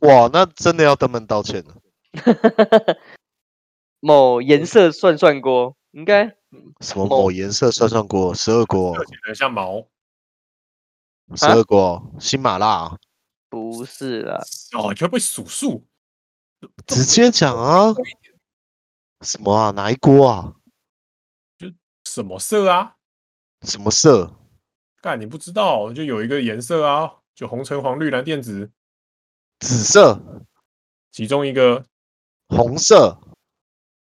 [0.00, 1.74] 哇，那真的要登门道歉了。
[4.00, 6.26] 某颜色涮涮锅应该
[6.80, 7.06] 什么？
[7.06, 8.96] 某颜色涮涮锅，十二锅，
[9.34, 9.86] 像毛。
[11.36, 12.98] 十二锅，新麻辣。
[13.48, 14.40] 不是啦，
[14.76, 15.84] 哦，你会不会数数？
[16.86, 17.92] 直接讲啊！
[19.22, 19.70] 什么啊？
[19.72, 20.54] 哪一锅啊？
[21.58, 21.68] 就
[22.04, 22.96] 什么色啊？
[23.62, 24.36] 什么色？
[25.00, 25.92] 干，你不知道？
[25.92, 28.70] 就有一个颜色啊，就红橙黄绿蓝靛紫，
[29.58, 30.46] 紫色，
[31.10, 31.84] 其中一个
[32.48, 33.18] 红色，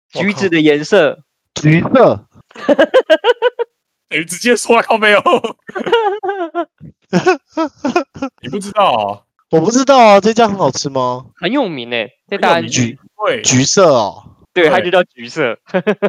[0.09, 1.24] 橘子的颜色，
[1.55, 2.27] 橘色。
[4.09, 5.19] 哎，直接说了靠没有？
[8.41, 9.21] 你不知道啊？
[9.49, 11.25] 我不知道啊，这家很好吃吗？
[11.35, 15.57] 很有名诶，在大安橘，对，橘色哦，对，它就叫橘色，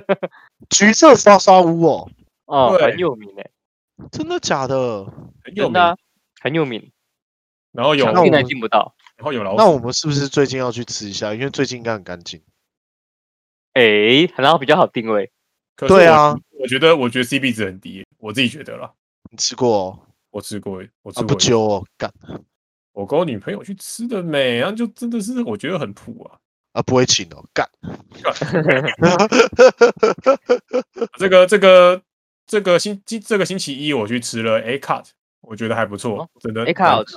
[0.71, 2.11] 橘色刷刷屋哦，
[2.47, 3.51] 哦，很有名诶，
[4.13, 5.05] 真的假的？
[5.43, 5.97] 很有名，
[6.41, 6.93] 很有名。
[7.73, 8.95] 然后有，现在进不到。
[9.17, 11.33] 然后有老鼠，那我们是不是最近要去吃一下？
[11.35, 12.43] 因为最近应该很干净。
[13.73, 15.31] 哎，然后比较好定位。
[15.77, 18.91] 对啊，我觉得，我觉得 CP 值很低，我自己觉得啦。
[19.31, 19.77] 你吃过？
[19.77, 19.99] 哦？
[20.31, 21.29] 我吃过，我吃过。
[21.29, 22.11] 不揪哦，干！
[22.93, 26.39] 我跟我女朋友去吃的美，然后就真的是我觉得很普啊，
[26.73, 27.69] 啊，不会请哦，干！
[31.19, 32.01] 这个这个
[32.47, 35.05] 这个星期这个星期一我去吃了 A Cut，
[35.43, 36.65] 我觉得还不错，真的。
[36.65, 37.15] A Cut 好吃，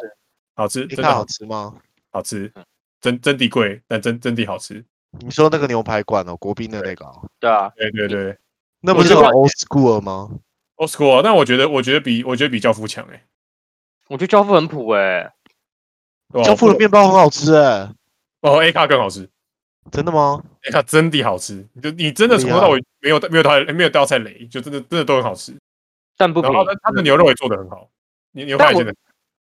[0.55, 1.75] 好吃，真的好吃吗？
[2.11, 2.51] 好吃，
[2.99, 4.83] 真真的贵，但真真的好吃。
[5.19, 7.05] 你说那个牛排馆哦，国宾的那个？
[7.39, 8.37] 对啊，对对对，
[8.81, 10.29] 那不是 Old School 吗
[10.75, 13.23] ？Old School，但我觉得，我觉得比我觉得比教父强哎。
[14.07, 15.33] 我觉得教父很普哎，
[16.43, 17.91] 教父的面包很好吃哎。
[18.41, 19.29] 哦，A 卡更好吃，
[19.91, 25.53] 真的吗？A 卡真的好吃，就你真的从头到尾没有没有到没有掉菜雷，就真的真的都很好吃。
[26.17, 27.89] 但不然后，他的牛肉也做的很好。
[28.31, 28.95] 牛牛排真的，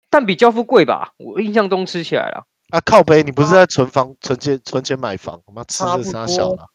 [0.10, 1.13] 但比教父贵吧？
[1.17, 2.45] 我印象中吃起来了。
[2.71, 5.63] 啊靠北，你不是在存房存钱存钱买房吗？
[5.67, 6.67] 吃的啥小了？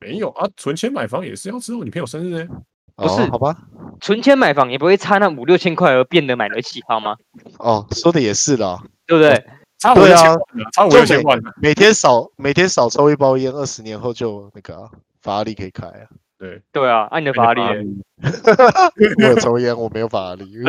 [0.00, 2.48] 没有啊，存钱买房也是要吃我女朋友生日呢。
[2.96, 3.56] 不是，好吧，
[4.00, 7.16] 存钱买房也不会差那五六千块而变得买得起，好吗？
[7.58, 9.44] 哦，说的也是啦，对不对？
[9.78, 10.36] 差五六千，
[10.72, 14.90] 差五六千万，每天少每天少抽一包烟，二十年后就那个
[15.22, 16.06] 法拉利可以开啊。
[16.38, 18.02] 对对啊，按你的法拉利，
[19.18, 20.44] 我有抽烟，我没有法拉利，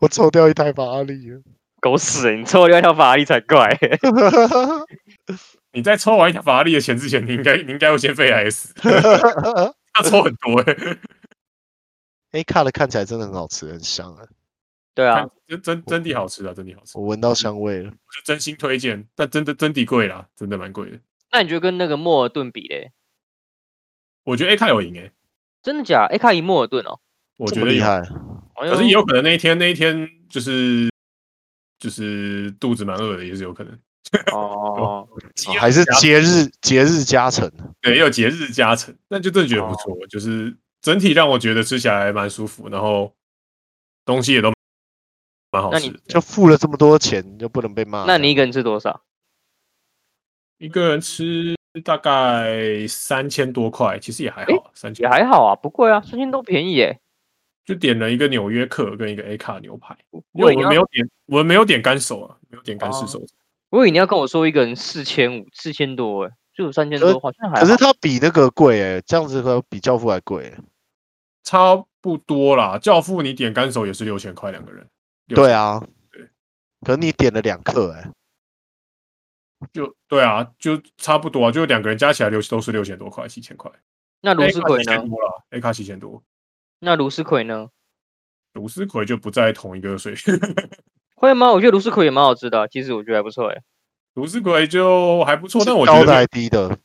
[0.00, 1.30] 我抽掉一台法拉利，
[1.80, 2.36] 狗屎！
[2.36, 3.78] 你抽掉一条法拉利才怪。
[5.72, 8.72] 你在抽完一条法拉利的钱之前，你应该你应该会先肺癌死。
[8.74, 10.98] 他抽很多 哎、欸。
[12.32, 14.26] A 卡的看起来真的很好吃，很香啊。
[14.94, 16.98] 对啊，真真真的好吃啊，真的好吃。
[16.98, 19.06] 我闻到香味了，我就真心推荐。
[19.14, 20.98] 但真的真的贵啦，真的蛮贵的。
[21.30, 22.92] 那你觉得跟那个莫尔顿比嘞？
[24.24, 25.12] 我觉得 A 卡有赢诶、欸。
[25.62, 27.00] 真的假？A 卡赢莫尔顿哦？
[27.36, 28.02] 我觉得厉害。
[28.56, 30.90] 可是也有可能那一天那一天就是
[31.78, 33.78] 就是肚子蛮饿的，也是有可能。
[34.32, 35.08] 哦，
[35.58, 37.50] 还是节日节日加成，
[37.80, 43.12] 对，也有节日加成，那就真的觉得不错，就是整体让我觉得吃起来蛮舒服，然后
[44.04, 44.52] 东西也都。
[45.50, 45.90] 蛮好吃。
[46.06, 48.04] 就付了这么多钱，就不能被骂？
[48.04, 49.00] 那你一个人吃多少？
[50.58, 57.00] 一个人吃大概三千多块，其实也还好，三千也还好啊，不贵啊，三千多便宜耶。
[57.64, 59.96] 就点了一个纽约客跟一个 A 卡牛排，
[60.32, 63.18] 因为我们没有点，我们没有点干手啊，没有点干式手。
[63.70, 67.60] 我以为你要跟我说一个人四千五，四千多哎，就三千多，好像还。
[67.60, 70.54] 可是它比那个贵哎，这样子会比教父还贵。
[71.44, 74.86] 差不多啦，教父你点干手也是六千块两个人。
[75.28, 76.28] 对啊，对。
[76.82, 78.10] 可是你点了两克哎，
[79.72, 83.70] 就对啊，就差不多啊，就两个人加起来六都是六千多块，七千块。
[84.20, 84.92] 那卢斯奎呢
[85.50, 86.22] ？A 卡七千多。
[86.80, 87.68] 那卢斯奎呢？
[88.54, 90.34] 卢斯奎就不在同一个水平，
[91.18, 91.50] 会吗？
[91.50, 93.62] 我觉得卢斯奎也蛮好吃的，其实我觉得还不错哎。
[94.14, 96.78] 卢斯奎就还不错，但我觉得高的还低的，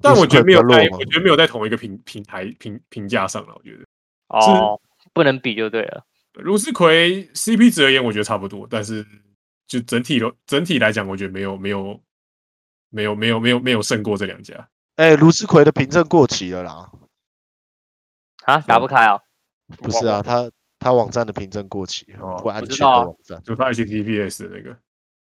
[0.00, 3.54] 但我觉得没有在，我觉得没有在同一个平平台评评价上了。
[3.54, 3.84] 我觉得
[4.28, 4.80] 哦，
[5.12, 6.04] 不能比就对了。
[6.34, 9.04] 卢斯奎 CP 值而言，我觉得差不多，但是
[9.66, 12.00] 就整体整体来讲，我觉得没有没有
[12.90, 14.68] 没有没有没有没有胜过这两家。
[14.96, 16.90] 哎，卢斯奎的凭证过期了啦。
[18.44, 19.18] 啊，打不开啊？
[19.78, 24.76] 不是啊，他他网站的凭证过期哦，不安全的网站，就他 HTTPS 的那个。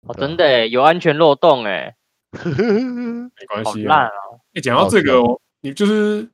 [0.07, 1.94] 哦，真的有安全漏洞哎。
[2.32, 3.82] 没关系。
[3.84, 4.11] 烂啊！
[4.55, 5.20] 哎，讲到这个，
[5.61, 6.28] 你就是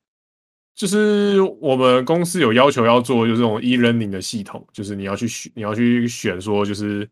[0.75, 7.09] 就是我们公司有要求要做，就是这种 e-learning 的系统，就是你要去选，你要去选说，就是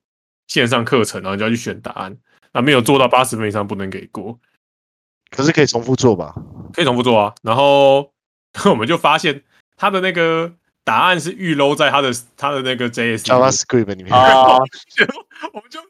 [0.49, 2.17] 线上课程，然后你就要去选答案，
[2.53, 4.39] 那没有做到八十分以上不能给过。
[5.31, 6.35] 可是可以重复做吧？
[6.73, 7.35] 可以重复做啊。
[7.43, 8.13] 然后
[8.71, 9.43] 我们就发现。
[9.77, 10.55] 他的那个
[10.85, 14.59] 答案是预 load 在他的他的那个 JS JavaScript 里面啊，
[15.53, 15.81] 我们就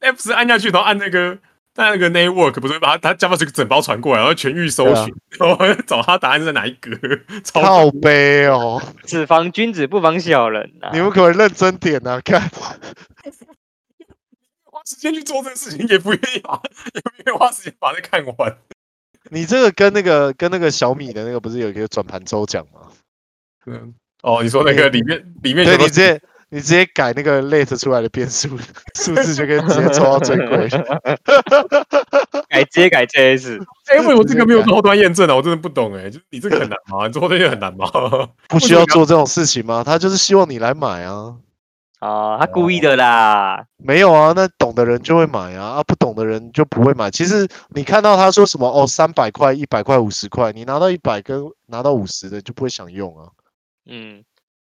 [0.00, 1.36] F 十按下去，然后按那个
[1.74, 6.90] 按那个 network，不是把他他 JavaScript 整包传过来，然后全域搜寻，然后找他答案是在哪一格。
[7.52, 10.90] 靠背哦，只防君子不防小人呐。
[10.92, 12.20] 你们可不可以认真点呐？
[12.24, 12.40] 看，
[14.62, 16.60] 花时间去做这个事情，也不愿意把，
[16.94, 18.56] 也不愿意花时间把它看完。
[19.30, 22.90] 你这个跟那个跟那个小米的那个不是有一个转盘周奖吗？
[23.66, 23.94] 嗯，
[24.24, 26.18] 哦，你说那个里面里面，对，你直接
[26.48, 28.48] 你直接改那个 late 出来的变数
[28.94, 30.66] 数字，就可以直接抽到最贵。
[32.48, 35.34] 改直接改 JS，哎，为什么这个没有后端验证啊？
[35.36, 37.06] 我真的不懂哎，就是你这个很难吗？
[37.06, 37.86] 你做后端很难吗？
[38.48, 39.82] 不需要做这种事情吗？
[39.84, 41.34] 他就是希望你来买啊。
[42.00, 43.62] 哦，他故意的啦。
[43.76, 47.10] 没有啊，那懂的人就会买啊，啊，不懂的人就不会买。
[47.10, 53.28] 其实你看到他说什么哦，三百块、一百块、五十块，你拿到一百跟拿到五十的就不会想用啊。
[53.86, 54.24] 嗯，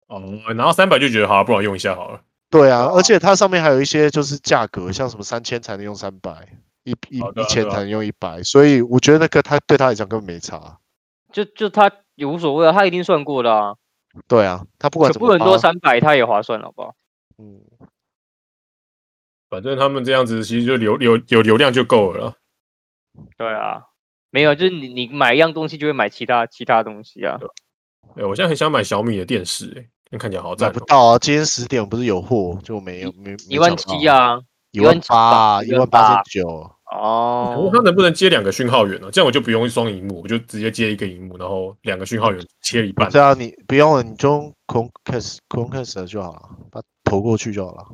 [0.08, 0.22] 哦，
[0.54, 2.20] 然后三百就觉得好，不然用一下好了。
[2.50, 6.48] 对啊，而且它上面还有一些就是价格，像什么三千才能用三百，
[6.84, 10.78] 一一一千才能用一百，所以我觉得那个他对他来讲根本没差。
[11.32, 13.74] 就就他也无所谓啊，他一定算过的啊。
[14.28, 16.94] 对啊，他不管怎么，不能多三百他也划算，好不好？
[17.38, 17.60] 嗯，
[19.50, 22.34] 反正他们这样子其实就流流有流量就够了。
[23.36, 23.86] 对啊，
[24.30, 27.38] 没有，就是你你买一样东西就会买其他其他东西啊。
[28.14, 30.68] 哎，我现在很想买小米的电视，哎，那看起来好赞。
[30.68, 34.38] 买不到啊，今天十点不是有货就没有，没一万七啊，
[34.70, 36.70] 一万八，一万八千九。
[36.92, 39.10] 哦，它能不能接两个讯号源呢？
[39.10, 43.10] 这样我就不用双荧幕，我就直接接一个荧幕，然后两个讯号源切一半。
[43.10, 47.84] 对啊你不用了，你装 Chromecast Chromecast 就好了，把它投过去就好了。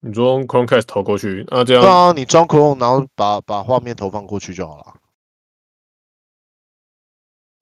[0.00, 1.82] 你装 Chromecast 投过去，那这样。
[1.82, 4.94] 对啊，你装 Chrome，然后把把画面投放过去就好了。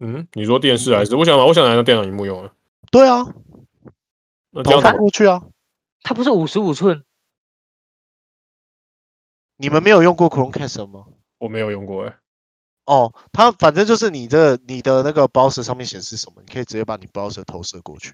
[0.05, 1.15] 嗯，你说电视还是？
[1.15, 2.53] 我想把我想拿个电脑荧幕用啊。
[2.91, 3.25] 对啊，
[4.51, 5.45] 那这样投过去啊。
[6.03, 7.05] 它不是五十五寸？
[9.59, 11.07] 你们没有用过 Chromecast 吗？
[11.39, 12.19] 我没有用过哎、欸。
[12.87, 18.13] 哦，它反正就是你的你的那个 browser 上面显示什么，你可以直接把你 browser 投射过去。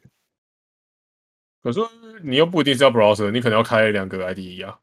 [1.62, 1.80] 可是
[2.22, 4.78] 你又不一定是要 browser，你可能要开两个 IDE 啊。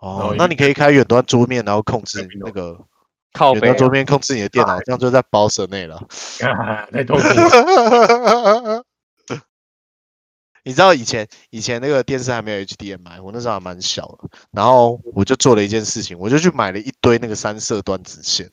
[0.00, 2.82] 哦，那你可以开远端桌面，然后控制那个。
[3.34, 6.02] 靠远端桌面控制你的电脑，这样就在包舍内了。
[6.90, 8.84] 太痛苦了。
[10.66, 18.48] 你知道以前以前那个电视还没有 HDMI，我那时候还蛮小的，然后我就做了一件事情，我就去买了一堆那个三色端子线，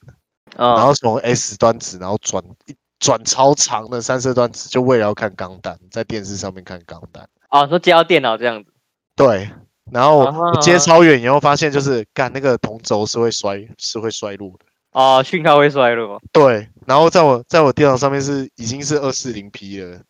[0.57, 7.29] 然后从 S 端子，然后转一转超长的三色端子，就为了要看钢弹，在电视上面看钢弹。
[7.49, 8.69] 哦，说接到电脑这样子。
[9.15, 9.49] 对。
[9.91, 14.65] 然后我接超远以后发现，就是干那个同轴是会衰，是会衰落的。
[14.91, 16.21] 哦，讯号会衰落。
[16.31, 20.01] 对，然后在我在我电脑上面是已经是二四零 P 了，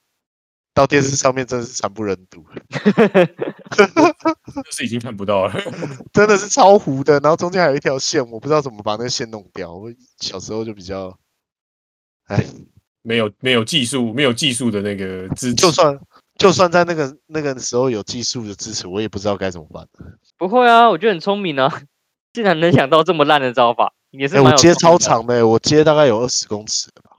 [0.74, 2.44] 到电视上面真的是惨不忍睹。
[3.72, 5.54] 就是已经看不到了，
[6.12, 7.20] 真的是超糊的。
[7.20, 9.74] 然后中间还有一条线，我不知道怎么把那个线弄掉。
[9.74, 11.16] 我小时候就比较，
[12.28, 12.44] 哎，
[13.02, 15.56] 没有没有技术，没有技术的那个资质。
[15.56, 16.00] 就算
[16.38, 19.88] 就算在那个那个时候有技术的支持，我也不知道该怎么办。
[20.38, 21.84] 不会啊，我觉得很聪明啊，
[22.34, 24.42] 竟然能想到这么烂的招法，也是、欸。
[24.42, 27.12] 我接超长的，我接大概有二十公尺吧。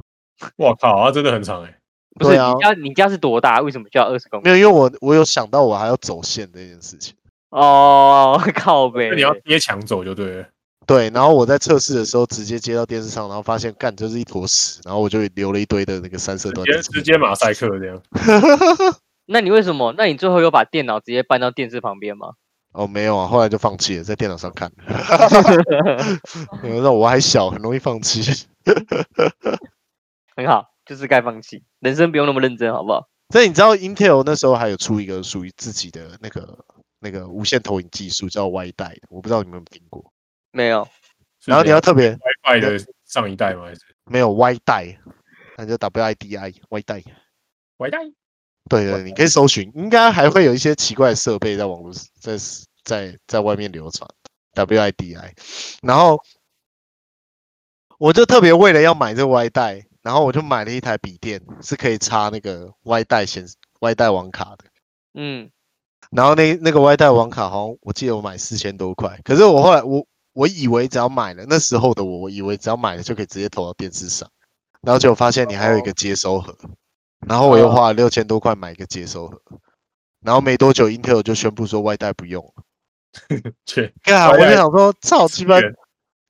[0.57, 1.78] 我靠，啊，真的很长哎。
[2.20, 3.61] 不是、啊、你家你家是多大？
[3.61, 4.45] 为什么需要二十公尺？
[4.45, 7.14] 没有，因为我我有想到我还要走线这件事情。
[7.51, 10.47] 哦， 靠呗，那你要贴墙走就对了。
[10.84, 16.66] 对，然后我在测试的时候直接接到电视上，然后发现干就是一坨屎，然后我就留了一堆的那个三色端。
[16.66, 18.03] 直接直接马赛克这样。
[19.26, 19.95] 那你为什么？
[19.97, 22.32] 那你最后有把电脑直接搬到电视旁边吗？
[22.72, 24.72] 哦，没有啊，后来就放弃了，在电脑上看。
[26.64, 28.46] 因为我还小，很容易放弃。
[30.36, 31.62] 很好，就是该放弃。
[31.80, 33.06] 人生不用那么认真，好不好？
[33.30, 36.58] 所以你知道，Intel 那时候还有出一个属于自己的那个
[37.00, 40.12] 那个无线投影技术，叫 Y 带，我不知道你们有没有听过。
[40.50, 40.86] 没有。
[41.44, 42.10] 然后你要特别
[42.44, 43.64] WiFi 的上一代吗？
[43.64, 44.98] 还是没有 Y 带？
[45.58, 47.02] 那就 WIDI Y 带。
[47.78, 47.98] Y 带。
[48.68, 52.36] 对对，你可以搜寻，应该还会有一些奇怪的设备在网络在
[52.84, 54.08] 在在外面流传。
[54.54, 55.32] WIDI。
[55.82, 56.18] 然后
[57.98, 64.64] 我就特别为了要买这个 Y 带，然后我就买了一台笔电，是可以插那个 Y 带显示 Y 带网卡的。
[65.14, 65.50] 嗯。
[66.10, 70.06] 然后那那个 Y 带网卡好像我记得我买四千多块，可是我后来我。
[70.34, 74.26] 我以为只要买了，那时候的我，我以为只要买了就可以直接投到电视上，
[74.80, 76.56] 然后结果发现你还有一个接收盒，
[77.28, 79.40] 然后我又花了六千多块买一个接收盒，
[80.20, 82.62] 然后没多久，Intel 就宣布说外带不用了。
[83.66, 85.60] 切，我就想说，操鸡巴，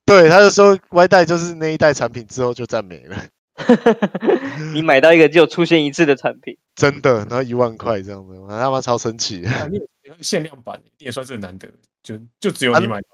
[0.05, 3.17] 对，他就说外带就是那一代产品之后就再没了。
[4.75, 9.45] 你买到一个就出现一次的产品，真的，然后一万块这样子，我他妈超生气。
[10.21, 11.69] 限量版你也算是很难得，
[12.03, 13.07] 就就只有你买到。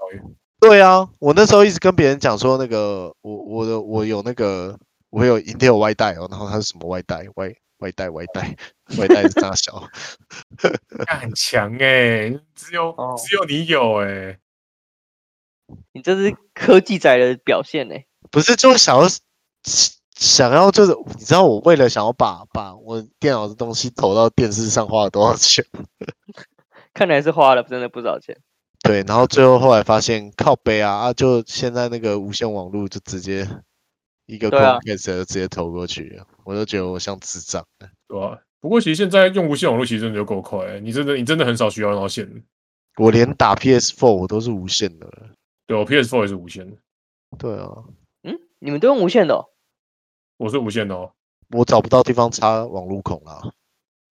[0.61, 4.77] 对啊，我那时候一直跟别人讲说，那个我我的我有那个
[5.11, 7.27] 我有 Intel 外带哦，然后它是什么外带？
[7.35, 8.57] 外外带外带
[8.99, 9.89] 外带是大小，
[11.07, 14.39] 那很强哎、欸，只有、哦、只有你有哎、欸，
[15.93, 19.09] 你这是科技仔的表现哎、欸，不是就想要
[20.17, 25.65] 想要就是你知道我为了想要把把我电脑的东西投到电视上花了多少钱？
[26.95, 28.37] 看来是花了真的不少钱。
[28.83, 31.13] 对，然后最后后来发现靠背啊啊！
[31.13, 33.47] 就现在那个无线网络就直接
[34.27, 37.63] 一个 Chromecast 就直接投过去，啊、我都觉得我像智障。
[38.09, 42.27] 对啊，不过其实现在用无线网络其实真的就够快、欸，你真的你真的很少需要用到线。
[42.97, 45.07] 我连打 PS4 我都是无线的。
[45.67, 46.75] 对，我 PS4 也是无线的。
[47.39, 47.85] 对啊，
[48.23, 49.45] 嗯，你们都用无线的、哦？
[50.39, 51.13] 我是无线的哦。
[51.51, 53.43] 我找不到地方插网路孔啊。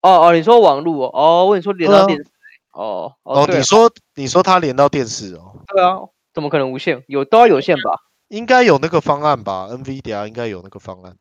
[0.02, 1.12] 哦哦，你说网路哦？
[1.14, 2.26] 哦，我跟你说连到电视。
[2.74, 5.64] 哦哦，哦，你说你说它连到电视哦？
[5.68, 6.02] 对啊，
[6.34, 7.02] 怎么可能无线？
[7.08, 7.98] 有都要有线吧？
[8.28, 11.16] 应该有那个方案吧？NVIDIA 应该有那个方案。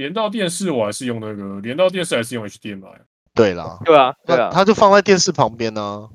[0.00, 3.00] 连到电视我还是用那个，连到电视还是用 HDMI。
[3.34, 6.08] 对啦，对啊，对啊，它就放在电视旁边呢、啊。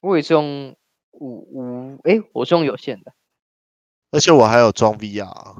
[0.00, 0.76] 我也是用
[1.10, 3.12] 五五，哎，我是用有线的，
[4.12, 5.56] 而且我还有装 VR。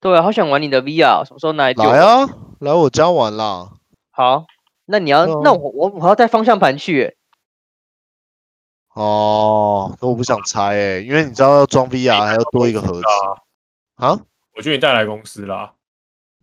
[0.00, 1.72] 对啊，好想玩你的 VR，什么时候来？
[1.72, 2.26] 来啊，
[2.58, 3.74] 来我家玩啦。
[4.10, 4.46] 好。
[4.88, 7.16] 那你要，哦、那我我我要带方向盘去、欸。
[8.94, 13.02] 哦，那我不想拆哎、欸，因为你知道要装 VR 还要多一个盒子
[13.96, 14.08] 啊。
[14.08, 14.20] 啊
[14.54, 15.74] 我觉得你带来公司啦。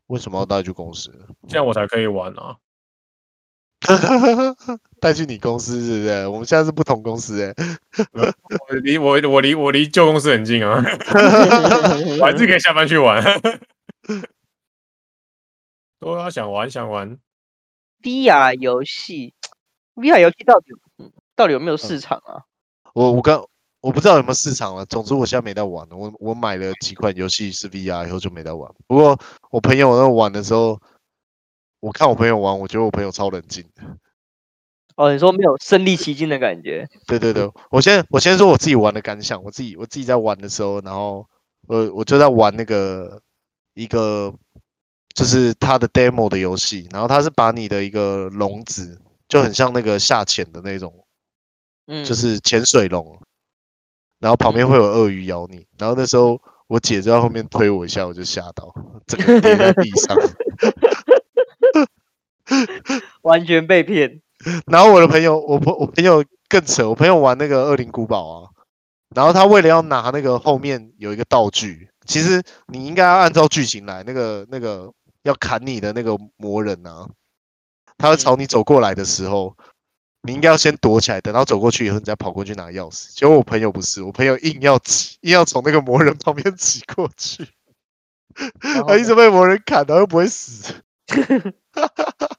[0.08, 1.12] 为什么要带去公司？
[1.48, 2.58] 这样我才可以玩啊。
[5.02, 6.28] 带去你公司是不是？
[6.28, 7.56] 我们现在是不同公司哎、欸。
[8.70, 10.82] 我离我我离我离旧公司很近啊。
[12.20, 13.22] 我还是可以下班去玩。
[16.00, 17.18] 都要想玩想玩。
[18.02, 19.34] VR 游戏
[19.96, 20.74] ，VR 游戏到底，
[21.36, 22.44] 到底有没有市场啊？
[22.94, 23.46] 我我刚
[23.84, 24.86] 我不知道有没有市场了。
[24.86, 25.96] 总之我现在没在玩了。
[25.98, 28.72] 我我买了几款游戏是 VR，以后就没在玩。
[28.88, 29.20] 不过
[29.52, 30.80] 我朋友在玩的时候，
[31.82, 33.64] 我看我朋友玩，我觉得我朋友超冷静。
[34.96, 36.88] 哦，你说没有身临其境的感觉？
[37.06, 39.44] 对对对，我先我先说我自己玩的感想。
[39.44, 41.28] 我自己我自己在玩的时候，然后
[41.68, 43.22] 我我就在玩那个
[43.74, 44.34] 一个。
[45.16, 50.92] 就是它的 demo 的游戏，然后它是把你的一个笼子，就很像那个下潜的那种，
[51.86, 53.16] 嗯，就是潜水笼，
[54.24, 58.74] 然后旁边会有鳄鱼咬你，然后那时候我姐就在后面推我一下，我就吓到，
[59.06, 60.18] 整个跌在地上，
[63.24, 64.22] 完全被骗。
[64.68, 68.50] 然后我的朋友，我朋我朋友更扯，我朋友玩那个恶灵古堡啊，
[69.14, 74.90] 然后他为了要拿那个后面有一个道具，其实你应该要按照剧情来，那个那个。
[75.24, 77.08] 要砍你的那个魔人啊，
[77.98, 79.56] 他会朝你走过来的时候，
[80.26, 83.14] 你应该要先躲起来，等到走过去以后，你再跑过去拿钥匙。
[83.14, 87.46] 结果我朋友不是，我朋友硬要挤，硬要从那个魔人旁边挤过去，
[88.88, 90.74] 他一直被魔人砍，他又不会死。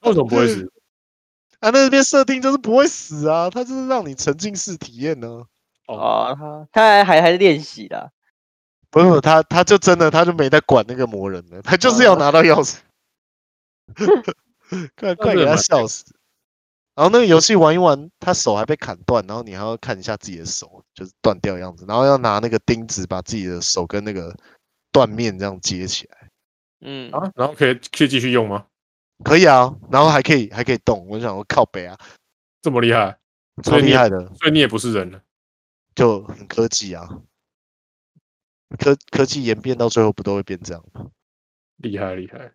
[0.02, 0.72] 为什么不会死？
[1.60, 5.44] 他啊，那边设定就是不会死啊，他就是让你沉浸式体验呢。
[5.86, 8.10] 哦，他他还还还是练习的。
[8.90, 12.76] 不是他，他就真的他就没在管那个魔人了，他就是要拿到钥匙。
[14.96, 16.04] 快快给他笑死！
[16.94, 24.36] 然后那个游戏玩一玩，他手还被砍断，然后你还要看一下自己的手，就是断掉样子，然后要拿那个钉子把自己的手跟那个
[24.92, 26.30] 断面这样接起来。
[26.80, 28.66] 嗯啊，然后可以可以继续用吗？
[29.24, 31.06] 可以啊，然后还可以还可以动。
[31.08, 31.98] 我想我靠北啊，
[32.62, 33.18] 这么厉害，
[33.62, 35.20] 超厉害的，所以你也不是人了，
[35.94, 37.08] 就很科技啊。
[38.78, 41.06] 科科技演变到最后不都会变这样吗？
[41.78, 42.52] 厉害厉害，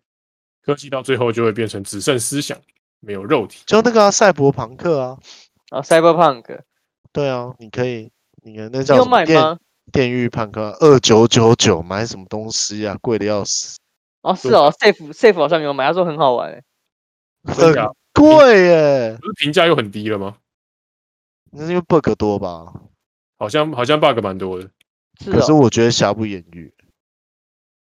[0.62, 2.60] 科技到最后就会变成只剩思想，
[3.00, 3.62] 没有肉体。
[3.66, 5.18] 就那个、啊、赛博朋克啊，
[5.70, 6.62] 啊赛博朋克，
[7.12, 8.10] 对啊，你可以，
[8.42, 9.36] 你看那叫什么电？
[9.36, 9.58] 有买吗？
[9.92, 12.96] 电狱朋克二九九九，买什么东西啊？
[13.00, 13.78] 贵的要死。
[14.22, 16.62] 哦，是哦，safe safe 好像有买，他说很好玩、欸，
[17.44, 17.74] 很
[18.12, 20.36] 贵耶，不是评价又很低了吗？
[21.52, 22.72] 那是因为 bug 多吧？
[23.38, 24.68] 好像好像 bug 蛮多的。
[25.24, 26.72] 是，可是我觉得瑕不掩瑜。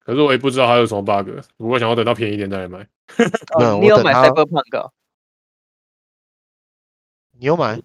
[0.04, 2.78] 可是我也不知道它有什么 bug，不过想要等到便宜一点再来买。
[3.58, 4.90] 哦、你有买 Cyberpunk？
[7.40, 7.80] 你有买？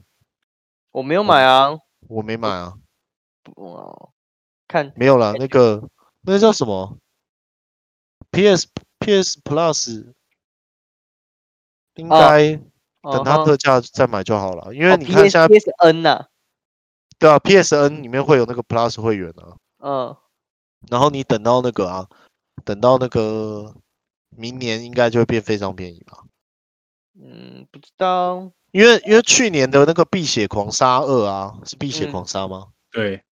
[0.91, 1.79] 我没有买啊，
[2.09, 2.73] 我没买啊。
[3.55, 4.11] 哦，
[4.67, 5.81] 看没有啦，那个
[6.23, 6.97] 那个叫什么
[8.31, 8.67] ？PS
[8.99, 10.13] PS Plus
[11.93, 12.57] 应该
[13.01, 16.25] 等它特价再买就好了，因为你看现在 PSN 呐。
[17.17, 19.55] 对啊，PSN 里面会有那个 Plus 会员啊。
[19.79, 20.17] 嗯。
[20.89, 22.09] 然后你等到那个啊，
[22.65, 23.73] 等到那个
[24.31, 26.25] 明年应该就会变非常便宜吧？
[27.17, 28.51] 嗯，不知道。
[28.75, 32.65] 因为因为去年的那个《碧血狂杀二》啊，是《碧血狂杀》吗？
[32.67, 33.23] 嗯、对。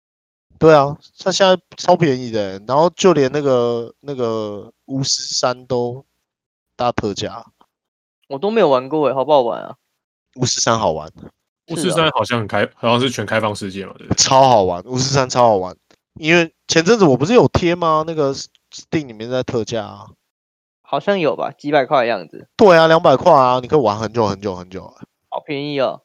[0.56, 6.06] 对啊，它现在超便宜的，然后就连那个那个巫师三都
[6.76, 7.44] 大特价。
[8.28, 9.74] 我都没有玩过诶，好不好玩啊？
[10.36, 11.10] 巫师三好玩。
[11.72, 15.76] 巫师三好像很开，好像是全开放世界嘛，对，超好玩，巫师三超好玩。
[16.20, 18.04] 因为前阵子我不是有贴吗？
[18.06, 20.06] 那个 Steam 里面在特价啊，
[20.82, 22.46] 好像有吧，几百块的样子。
[22.56, 26.02] 对啊，两百块啊，你可以玩很久很久很久啊，好便宜哦。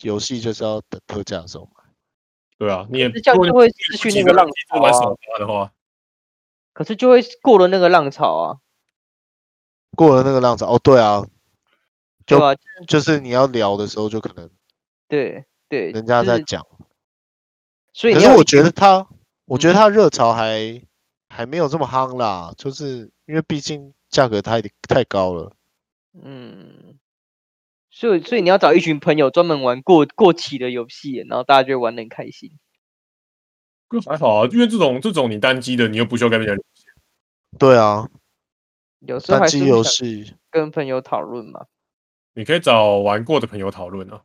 [0.00, 1.84] 游戏就是要等特价的时候买。
[2.58, 4.90] 对啊，你也这样就会失去那个浪潮啊。
[5.38, 5.72] 的话，
[6.72, 8.58] 可是就会过了那个浪潮啊。
[9.96, 11.24] 过了那个浪潮哦，对啊。
[12.26, 12.54] 就对啊，
[12.86, 14.48] 就是你要聊的时候，就可能
[15.08, 16.64] 对对，人家在讲，
[17.92, 19.08] 所以可是我觉得他，
[19.46, 20.86] 我觉得他热潮还、嗯、
[21.28, 25.52] 还没有这么夯啦，就是因为毕竟价格太太高了。
[26.12, 26.99] 嗯，
[27.90, 32.52] 所以所以你要找一群朋友专门玩过过期的游戏，然后大家就玩的很开心。
[34.06, 36.62] 还好啊，因为这种这种你单机的，你又不需要跟别人。
[37.58, 38.08] 对啊，
[39.00, 41.66] 有时候还是单机游戏跟朋友讨论嘛。
[42.34, 44.22] 你可以找玩过的朋友讨论啊。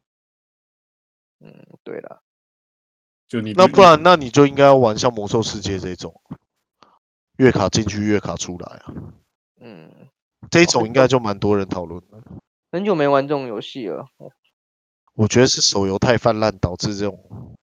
[1.39, 2.21] 嗯，对了，
[3.27, 6.21] 就你那不然，那你就应该要玩像魔兽世界这种，
[7.37, 8.93] 月卡进去，月卡出来啊。
[9.59, 9.91] 嗯，
[10.51, 12.21] 这一种应该就蛮多人讨论的。
[12.75, 14.05] 很久没玩这种游戏了。
[15.13, 17.55] 我觉得是手游太泛滥导致这种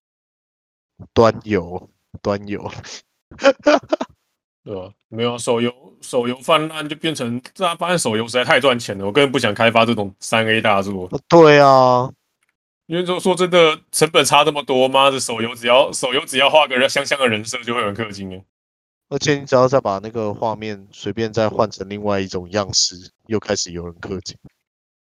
[1.13, 1.87] 端游
[2.19, 2.67] 端游。
[4.63, 4.91] 对吧？
[5.09, 11.07] 没有手游，手游泛滥就变成，这样发现手游实在太赚钱了，我根本不想开发这种三 A 大作。
[11.27, 12.11] 对啊，
[12.87, 18.43] 因为说说真的，成本差这么多，妈的，手游只要手游只要画个香香的人设，就会很氪金哎。
[19.09, 22.95] 而且你只要再把那个画面随便再换成另外一种样式，
[23.27, 24.35] 又开始有人氪金。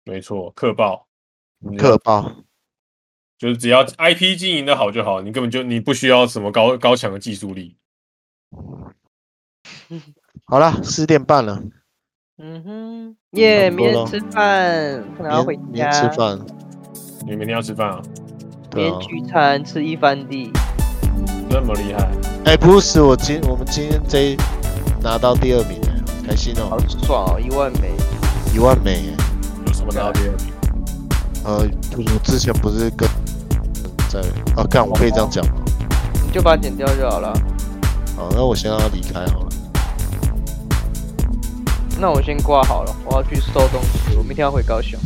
[0.06, 1.08] 没错，客爆，
[1.78, 2.32] 客爆，
[3.38, 7.78] 就是只要 IP 经营的好就好，你根本就你不需要什么高高强的技术力。
[10.46, 11.64] 好了，十点半了。
[12.38, 15.90] 嗯哼，耶、yeah，明天吃饭，可能要回家。
[15.92, 16.40] 吃饭，
[17.26, 18.02] 你明天要吃饭啊？
[18.76, 20.52] 明天聚餐吃一番地，
[21.50, 22.12] 这么厉害？
[22.46, 24.38] 哎、欸，不是，我今我们今天这一
[25.02, 25.80] 拿到第二名，
[26.28, 27.92] 开心哦，好爽哦，一万美，
[28.54, 29.33] 一万美，有
[29.84, 30.54] 什么拿到第二名？
[31.44, 31.68] 呃，
[31.98, 33.08] 我之前不是跟
[34.10, 34.22] 在
[34.56, 35.52] 啊，干，我可以这样讲吗？
[36.26, 37.34] 你就把它剪掉就好了。
[38.16, 39.50] 好，那我先让他离开好了。
[42.00, 44.98] 那我先挂好了，我要去收东西，我明天要回高雄。